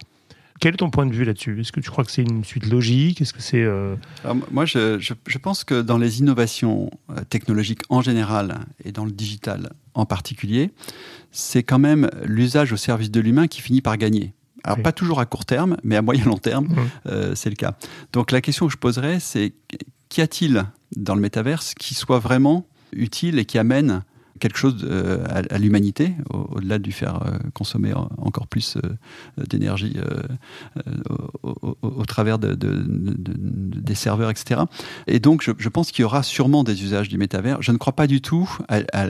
[0.61, 1.61] Quel est ton point de vue là-dessus?
[1.61, 3.21] Est-ce que tu crois que c'est une suite logique?
[3.21, 3.97] Est-ce que c'est euh,
[4.51, 9.05] Moi, je, je, je, pense que dans les innovations euh, technologiques en général et dans
[9.05, 10.71] le digital en particulier,
[11.33, 14.33] c'est quand même l'usage au service de l'humain qui finit par gagner.
[14.63, 14.83] Alors, oui.
[14.83, 16.77] pas toujours à court terme, mais à moyen long terme, mmh.
[17.07, 17.77] euh, c'est le cas.
[18.13, 19.53] Donc, la question que je poserais, c'est
[20.09, 20.65] qu'y a-t-il
[20.97, 24.03] dans le métaverse qui soit vraiment utile et qui amène
[24.45, 29.97] quelque chose euh, à, à l'humanité, au-delà du faire euh, consommer encore plus euh, d'énergie
[31.43, 34.61] au, au, au, travers de, de, de, des serveurs, etc.
[35.07, 37.63] Et donc, je, je pense qu'il y aura sûrement des usages du métavers.
[37.63, 39.07] Je ne crois pas du tout à, à,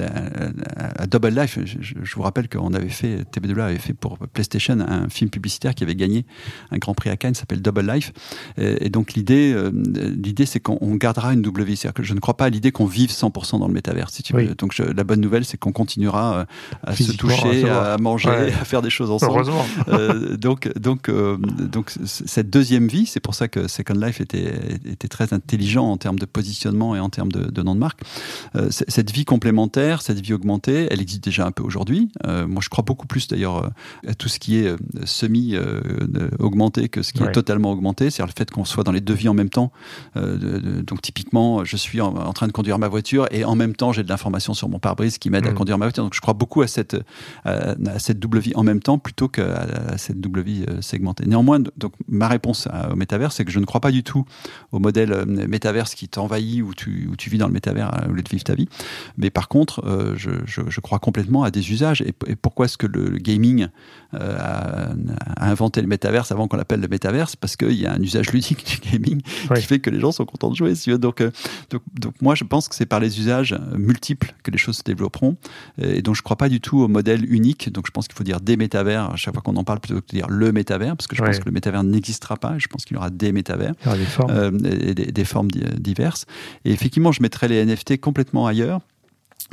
[1.03, 1.59] à Double Life.
[1.65, 5.75] Je, je, vous rappelle qu'on avait fait, TB2 avait fait pour PlayStation un film publicitaire
[5.75, 6.27] qui avait gagné
[6.71, 8.13] un grand prix à Cannes, s'appelle Double Life.
[8.57, 11.77] Et, et donc, l'idée, l'idée, c'est qu'on gardera une double vie.
[11.77, 14.23] C'est-à-dire que je ne crois pas à l'idée qu'on vive 100% dans le métavers, si
[14.23, 14.55] tu veux.
[14.55, 16.45] Donc, je, la bonne nouvelle, c'est qu'on continuera euh,
[16.83, 18.53] à se toucher, à, manger, ouais.
[18.61, 19.33] à faire des choses ensemble.
[19.33, 19.65] Heureusement.
[19.89, 24.53] euh, donc, donc, euh, donc, cette deuxième vie, c'est pour ça que Second Life était,
[24.87, 28.01] était très intelligent en termes de positionnement et en termes de, de nom de marque.
[28.71, 32.09] Cette vie complémentaire, cette vie augmentée, elle existe déjà un peu aujourd'hui.
[32.25, 33.71] Moi, je crois beaucoup plus d'ailleurs
[34.07, 35.57] à tout ce qui est semi
[36.39, 37.29] augmenté que ce qui ouais.
[37.29, 39.73] est totalement augmenté, c'est-à-dire le fait qu'on soit dans les deux vies en même temps.
[40.15, 43.93] Donc, typiquement, je suis en, en, train de conduire ma voiture et en même temps,
[43.93, 45.49] j'ai de l'information sur mon pare-brise qui m'aide mmh.
[45.49, 46.05] à conduire ma voiture.
[46.05, 46.97] Donc je crois beaucoup à cette,
[47.45, 50.81] à, à cette double vie en même temps plutôt qu'à à cette double vie euh,
[50.81, 51.25] segmentée.
[51.27, 54.25] Néanmoins, donc ma réponse au métavers, c'est que je ne crois pas du tout
[54.73, 58.11] au modèle euh, métaverse qui t'envahit ou tu, où tu vis dans le métavers euh,
[58.11, 58.69] au lieu de vivre ta vie.
[59.17, 62.03] Mais par contre, euh, je, je, je, crois complètement à des usages.
[62.03, 63.69] Et, et pourquoi est-ce que le, le gaming
[64.15, 64.91] euh, a,
[65.37, 67.37] a, inventé le métaverse avant qu'on l'appelle le métaverse?
[67.37, 69.61] Parce qu'il y a un usage ludique du gaming oui.
[69.61, 70.75] qui fait que les gens sont contents de jouer.
[70.99, 71.23] Donc,
[71.71, 74.83] donc, donc moi, je pense que c'est par les usages multiples que les choses se
[74.95, 75.37] développeront.
[75.81, 77.73] Et donc, je ne crois pas du tout au modèle unique.
[77.73, 80.01] Donc, je pense qu'il faut dire des métavers à chaque fois qu'on en parle plutôt
[80.01, 81.29] que de dire le métavers, parce que je ouais.
[81.29, 82.59] pense que le métavers n'existera pas.
[82.59, 83.75] Je pense qu'il y aura des métavers.
[83.83, 84.31] Il y aura des formes.
[84.31, 86.27] Euh, et des, des, formes diverses.
[86.65, 88.81] Et effectivement, je mettrais les NFT complètement ailleurs.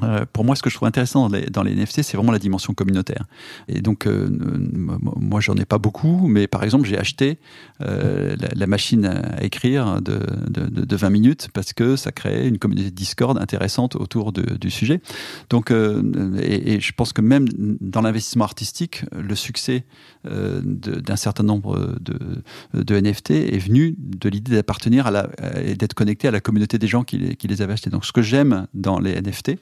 [0.04, 2.74] Euh, pour moi, ce que je trouve intéressant dans les, NFT, c'est vraiment la dimension
[2.74, 3.26] communautaire.
[3.68, 7.40] Et donc, euh, moi, j'en ai pas beaucoup, mais par exemple, j'ai acheté
[7.82, 10.20] euh, la, machine à écrire de,
[10.50, 15.02] de, de, 20 minutes parce que ça crée une communauté Discord intéressante autour du sujet.
[15.50, 16.02] Donc, euh,
[16.42, 17.48] et, je pense que même
[17.82, 19.84] dans l'investissement artistique, le succès
[20.24, 25.30] d'un certain nombre de, de NFT est venu de l'idée d'appartenir à la
[25.64, 27.90] et d'être connecté à la communauté des gens qui les, qui les avaient achetés.
[27.90, 29.58] Donc, ce que j'aime dans les NFT,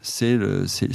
[0.00, 0.38] c'est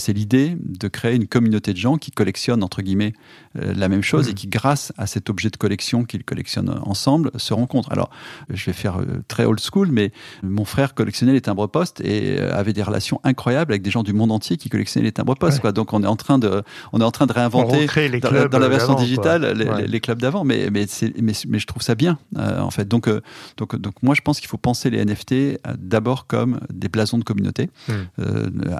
[0.09, 3.13] l'idée de créer une communauté de gens qui collectionnent, entre guillemets,
[3.57, 4.31] la même chose mmh.
[4.31, 7.91] et qui, grâce à cet objet de collection qu'ils collectionnent ensemble, se rencontrent.
[7.91, 8.09] Alors,
[8.49, 10.11] je vais faire euh, très old school, mais
[10.43, 14.03] mon frère collectionnait les timbres postes et euh, avait des relations incroyables avec des gens
[14.03, 15.57] du monde entier qui collectionnaient les timbres postes.
[15.57, 15.61] Ouais.
[15.61, 15.71] Quoi.
[15.71, 17.87] Donc, on est en train de, on est en train de réinventer
[18.19, 19.87] dans, la, dans, la version digitale les, ouais.
[19.87, 20.85] les, clubs d'avant, mais, mais,
[21.21, 22.87] mais, mais, je trouve ça bien, euh, en fait.
[22.87, 23.09] Donc,
[23.57, 27.23] donc, donc, moi, je pense qu'il faut penser les NFT d'abord comme des blasons de
[27.23, 27.69] communauté.
[27.87, 27.93] Mmh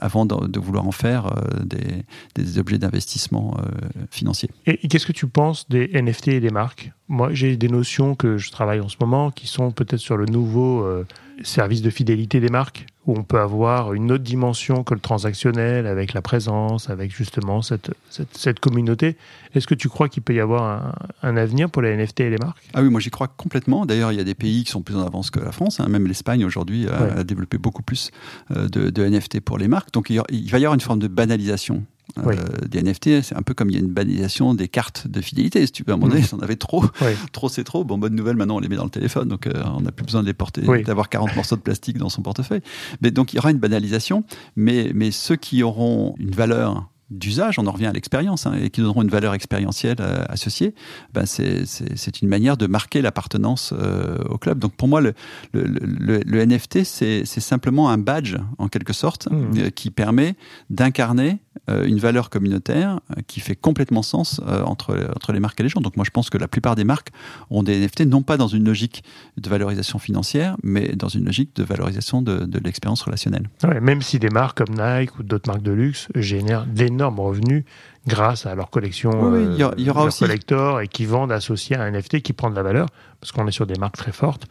[0.01, 2.05] avant de, de, vouloir en faire euh, des,
[2.36, 4.49] des, objets d'investissement euh, financier.
[4.68, 6.91] Et, qu'est-ce que tu penses des NFT et des marques?
[7.07, 10.26] Moi, j'ai des notions que je travaille en ce moment qui sont peut-être sur le
[10.26, 11.05] nouveau euh,
[11.41, 15.88] service de fidélité des marques où on peut avoir une autre dimension que le transactionnel,
[15.88, 19.15] avec la présence, avec justement cette, cette, cette communauté.
[19.55, 20.93] Est-ce que tu crois qu'il peut y avoir un,
[21.24, 22.68] un, avenir pour les NFT et les marques?
[22.74, 23.86] Ah oui, moi j'y crois complètement.
[23.86, 25.80] D'ailleurs, il y a des pays qui sont plus en avance que la France.
[25.80, 25.88] Hein.
[25.88, 27.11] Même l'Espagne aujourd'hui a, ouais.
[27.20, 28.11] a, développé beaucoup plus
[28.51, 29.93] euh, de, de, NFT pour les marques.
[29.93, 31.86] Donc il, y aura, il va y avoir une forme de banalisation
[32.18, 32.36] oui.
[32.38, 33.22] euh, des NFT.
[33.22, 35.66] C'est un peu comme il y a une banalisation des cartes de fidélité.
[35.66, 36.36] Si tu veux, à un moment donné, mmh.
[36.36, 36.84] on avait trop.
[37.01, 37.12] Oui.
[37.32, 37.84] Trop, c'est trop.
[37.84, 39.28] Bon, bonne nouvelle, maintenant, on les met dans le téléphone.
[39.28, 40.84] Donc, euh, on n'a plus besoin de les porter, oui.
[40.84, 42.62] d'avoir 40 morceaux de plastique dans son portefeuille.
[43.01, 44.24] Mais donc, il y aura une banalisation.
[44.55, 48.70] Mais, mais ceux qui auront une valeur d'usage, on en revient à l'expérience, hein, et
[48.70, 50.76] qui donneront une valeur expérientielle euh, associée,
[51.14, 54.60] ben c'est une manière de marquer l'appartenance euh, au club.
[54.60, 55.14] Donc pour moi, le,
[55.53, 59.58] le, le, le NFT, c'est simplement un badge, en quelque sorte, mmh.
[59.58, 60.36] euh, qui permet
[60.70, 61.39] d'incarner
[61.86, 65.70] une valeur communautaire euh, qui fait complètement sens euh, entre, entre les marques et les
[65.70, 65.82] gens.
[65.82, 67.09] Donc moi, je pense que la plupart des marques
[67.49, 69.03] ont des NFT, non pas dans une logique
[69.38, 73.49] de valorisation financière, mais dans une logique de valorisation de, de l'expérience relationnelle.
[73.63, 77.63] Ouais, même si des marques comme Nike ou d'autres marques de luxe génèrent d'énormes revenus
[78.07, 80.88] grâce à leur collection oui, oui, il y, a, il y aura aussi collector et
[80.88, 82.88] qui vendent associés à un NFT qui prend de la valeur
[83.20, 84.47] parce qu'on est sur des marques très fortes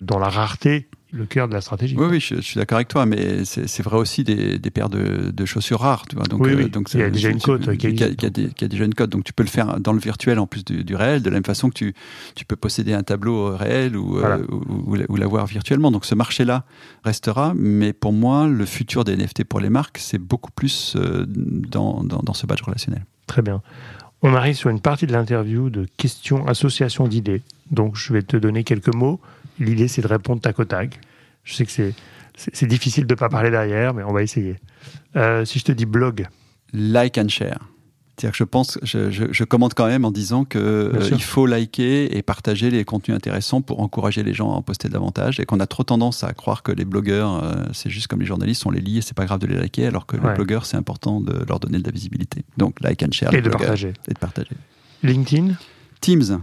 [0.00, 1.96] dont la rareté le cœur de la stratégie.
[1.96, 5.30] Oui, oui, je, suis d'accord avec toi, mais c'est vrai aussi des, des paires de,
[5.30, 6.06] de, chaussures rares.
[6.06, 6.26] Tu vois.
[6.26, 6.68] Donc, oui, oui.
[6.68, 7.62] donc il y a déjà une cote.
[7.66, 10.46] Il y, a, déjà une cote, donc tu peux le faire dans le virtuel en
[10.46, 11.94] plus du, du, réel, de la même façon que tu,
[12.34, 15.90] tu peux posséder un tableau réel ou, ou, ou l'avoir virtuellement.
[15.90, 16.64] Donc ce marché-là
[17.04, 22.02] restera, mais pour moi, le futur des NFT pour les marques, c'est beaucoup plus dans,
[22.04, 23.04] dans, dans ce badge relationnel.
[23.26, 23.62] Très bien.
[24.22, 27.42] On arrive sur une partie de l'interview de questions, association d'idées.
[27.70, 29.20] Donc, je vais te donner quelques mots.
[29.58, 31.00] L'idée, c'est de répondre tac au tac.
[31.44, 31.94] Je sais que c'est,
[32.36, 34.56] c'est, difficile de ne pas parler derrière, mais on va essayer.
[35.16, 36.26] Euh, si je te dis blog.
[36.72, 37.58] Like and share.
[38.18, 41.22] C'est-à-dire que je pense, je, je, je, commente quand même en disant que euh, il
[41.22, 45.38] faut liker et partager les contenus intéressants pour encourager les gens à en poster davantage
[45.38, 48.26] et qu'on a trop tendance à croire que les blogueurs, euh, c'est juste comme les
[48.26, 50.66] journalistes, on les lit et c'est pas grave de les liker, alors que les blogueurs,
[50.66, 52.44] c'est important de leur donner de la visibilité.
[52.56, 53.32] Donc like and share.
[53.32, 53.94] Et de partager.
[54.08, 54.56] Et de partager.
[55.04, 55.54] LinkedIn?
[56.00, 56.40] Teams.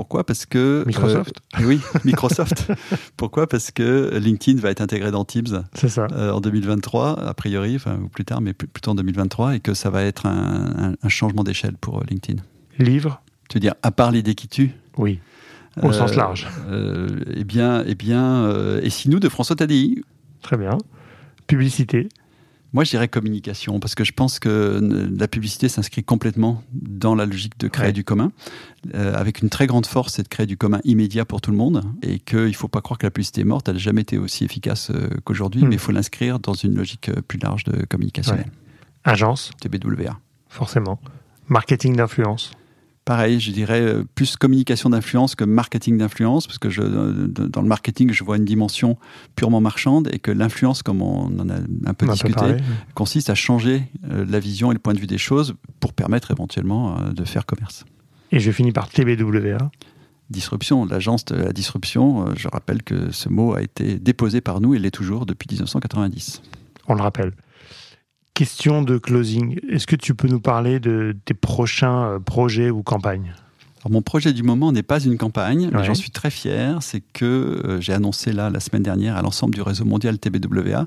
[0.00, 1.34] Pourquoi Parce que euh, Microsoft.
[1.60, 2.72] oui, Microsoft.
[3.18, 5.64] Pourquoi Parce que LinkedIn va être intégré dans Teams.
[5.74, 6.06] Ça.
[6.12, 9.74] Euh, en 2023, a priori, enfin ou plus tard, mais plutôt en 2023, et que
[9.74, 12.42] ça va être un, un, changement d'échelle pour euh, LinkedIn.
[12.78, 13.20] Livre.
[13.50, 14.70] Tu veux dire à part l'idée qui tue?
[14.96, 15.20] Oui.
[15.82, 16.48] Au sens large.
[17.36, 20.02] eh bien, eh bien, et si nous de François Tadei
[20.40, 20.78] Très bien.
[21.46, 22.08] Publicité.
[22.72, 24.80] Moi, je dirais communication, parce que je pense que
[25.18, 28.30] la publicité s'inscrit complètement dans la logique de créer du commun,
[28.94, 31.56] euh, avec une très grande force, c'est de créer du commun immédiat pour tout le
[31.56, 34.02] monde, et qu'il ne faut pas croire que la publicité est morte, elle n'a jamais
[34.02, 35.68] été aussi efficace euh, qu'aujourd'hui, hmm.
[35.68, 38.36] mais il faut l'inscrire dans une logique euh, plus large de communication.
[39.02, 40.18] Agence TBWA.
[40.48, 41.00] Forcément.
[41.48, 42.52] Marketing d'influence
[43.04, 47.68] pareil, je dirais euh, plus communication d'influence que marketing d'influence, parce que je, dans le
[47.68, 48.98] marketing, je vois une dimension
[49.36, 52.56] purement marchande et que l'influence, comme on en a un peu discuté,
[52.94, 56.30] consiste à changer euh, la vision et le point de vue des choses pour permettre
[56.30, 57.84] éventuellement euh, de faire commerce.
[58.32, 59.70] Et je finis par TBWA.
[60.28, 64.76] Disruption, l'agence de la disruption, je rappelle que ce mot a été déposé par nous
[64.76, 66.40] et l'est toujours depuis 1990.
[66.86, 67.32] On le rappelle.
[68.34, 69.58] Question de closing.
[69.68, 73.34] Est-ce que tu peux nous parler de tes prochains euh, projets ou campagnes?
[73.80, 76.78] Alors mon projet du moment n'est pas une campagne, mais j'en suis très fier.
[76.82, 80.86] C'est que euh, j'ai annoncé là la semaine dernière à l'ensemble du réseau mondial TBWA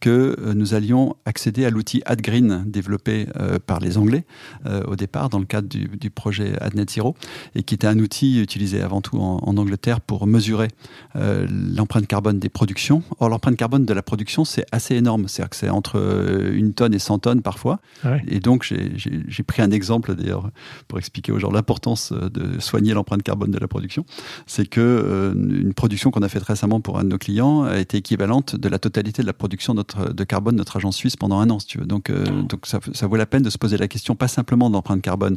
[0.00, 4.24] que euh, nous allions accéder à l'outil AdGreen développé euh, par les Anglais
[4.66, 7.14] euh, au départ dans le cadre du, du, projet AdNet Zero
[7.54, 10.68] et qui était un outil utilisé avant tout en, en Angleterre pour mesurer
[11.14, 13.02] l'empreinte carbone des productions.
[13.20, 16.94] Or l'empreinte carbone de la production c'est assez énorme, c'est-à-dire que c'est entre une tonne
[16.94, 17.80] et 100 tonnes parfois.
[18.04, 18.22] Ouais.
[18.28, 20.50] Et donc j'ai pris un exemple d'ailleurs
[20.88, 24.04] pour expliquer aux gens l'importance de soigner l'empreinte carbone de la production.
[24.46, 27.98] C'est que une production qu'on a faite récemment pour un de nos clients a été
[27.98, 31.50] équivalente de la totalité de la production de de carbone notre agence suisse pendant un
[31.50, 31.86] an, si tu veux.
[31.86, 34.70] Donc, euh, donc ça, ça, vaut la peine de se poser la question, pas simplement
[34.70, 35.36] d'empreinte carbone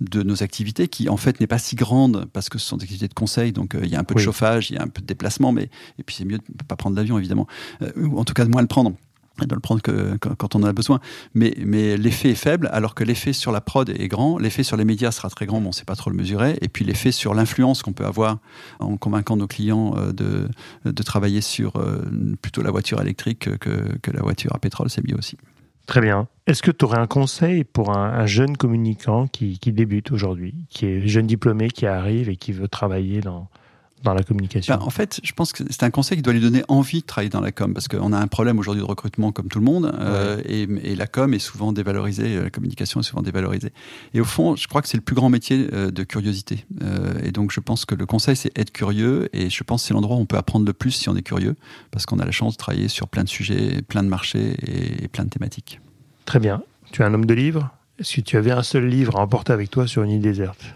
[0.00, 2.84] de nos activités, qui en fait n'est pas si grande parce que ce sont des
[2.84, 4.82] activités de conseil, donc euh, il y a un peu de chauffage, il y a
[4.82, 7.46] un peu de déplacement, mais et puis c'est mieux de ne pas prendre l'avion évidemment,
[7.82, 8.92] euh, ou en tout cas de moins le prendre
[9.40, 9.80] et de le prendre
[10.18, 11.00] quand on en a besoin.
[11.34, 14.38] Mais, mais l'effet est faible, alors que l'effet sur la prod est grand.
[14.38, 16.58] L'effet sur les médias sera très grand, mais on ne sait pas trop le mesurer.
[16.60, 18.38] Et puis l'effet sur l'influence qu'on peut avoir
[18.78, 20.48] en convainquant nos clients euh, de,
[20.84, 22.02] de travailler sur euh,
[22.42, 25.36] plutôt la voiture électrique que, que la voiture à pétrole, c'est mieux aussi.
[25.86, 26.28] Très bien.
[26.46, 30.54] Est-ce que tu aurais un conseil pour un, un jeune communicant qui, qui débute aujourd'hui,
[30.68, 33.48] qui est jeune diplômé, qui arrive et qui veut travailler dans,
[34.02, 36.40] dans la communication ben, En fait, je pense que c'est un conseil qui doit lui
[36.40, 39.32] donner envie de travailler dans la com, parce qu'on a un problème aujourd'hui de recrutement
[39.32, 43.00] comme tout le monde, euh, et, et, la com est souvent dévalorisée, euh, la communication
[43.00, 43.72] est souvent dévalorisée.
[44.14, 46.64] Et au fond, je crois que c'est le plus grand métier euh, de curiosité.
[46.82, 49.88] Euh, et donc, je pense que le conseil, c'est être curieux, et je pense que
[49.88, 51.56] c'est l'endroit où on peut apprendre le plus si on est curieux,
[51.90, 55.04] parce qu'on a la chance de travailler sur plein de sujets, plein de marchés et,
[55.04, 55.80] et plein de thématiques.
[56.24, 56.62] Très bien.
[56.92, 59.52] Tu es un homme de livres Est-ce que tu avais un seul livre à emporter
[59.52, 60.74] avec toi sur une île déserte?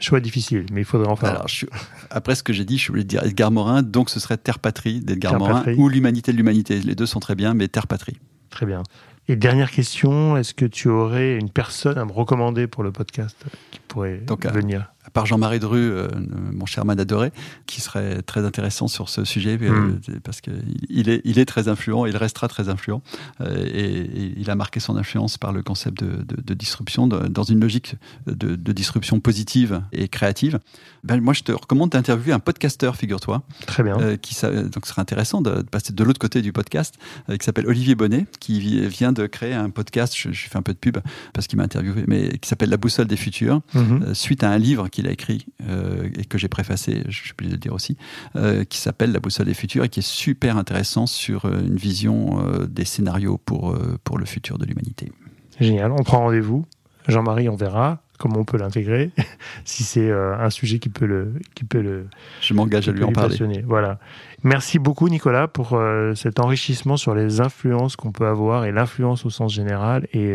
[0.00, 1.30] Choix difficile, mais il faudrait en faire.
[1.30, 1.66] Alors, je
[2.10, 5.00] après ce que j'ai dit, je voulais dire Edgar Morin, donc ce serait Terre Patrie
[5.00, 6.80] d'Edgar Morin ou l'humanité de l'humanité.
[6.80, 8.16] Les deux sont très bien, mais Terre Patrie.
[8.50, 8.82] Très bien.
[9.30, 13.36] Et dernière question, est-ce que tu aurais une personne à me recommander pour le podcast?
[13.70, 16.08] qui pourrait donc, venir par Jean-Marie Dru, euh,
[16.52, 17.32] mon cher man adoré,
[17.66, 20.20] qui serait très intéressant sur ce sujet mm.
[20.22, 23.02] parce qu'il il est, il est très influent, il restera très influent
[23.40, 27.06] euh, et, et, il a marqué son influence par le concept de, de, de disruption
[27.06, 27.94] de, dans une logique
[28.26, 30.60] de, disruption positive et créative.
[31.04, 33.42] Ben, moi, je te recommande d'interviewer un podcasteur, figure-toi.
[33.66, 33.98] Très bien.
[33.98, 36.96] Euh, qui donc, ce serait intéressant de, passer de l'autre côté du podcast,
[37.28, 40.14] euh, qui s'appelle Olivier Bonnet, qui vient de créer un podcast.
[40.16, 40.98] Je, je fais un peu de pub
[41.32, 44.14] parce qu'il m'a interviewé, mais qui s'appelle La boussole des futurs, mm -hmm.
[44.14, 47.50] suite à un livre qu'il a écrit euh, et que j'ai préfacé, je suis obligé
[47.50, 47.96] de le dire aussi,
[48.36, 51.76] euh, qui s'appelle La boussole des futurs et qui est super intéressant sur euh, une
[51.76, 55.12] vision euh, des scénarios pour, pour le futur de l'humanité.
[55.60, 56.64] Génial, on prend rendez-vous.
[57.08, 59.12] Jean-Marie, on verra comment on peut l'intégrer,
[59.64, 62.06] si c'est un sujet qui peut le, qui peut le.
[62.40, 63.62] Je m'engage à lui en parler.
[63.64, 63.98] Voilà.
[64.42, 65.80] Merci beaucoup Nicolas pour
[66.16, 70.34] cet enrichissement sur les influences qu'on peut avoir et l'influence au sens général et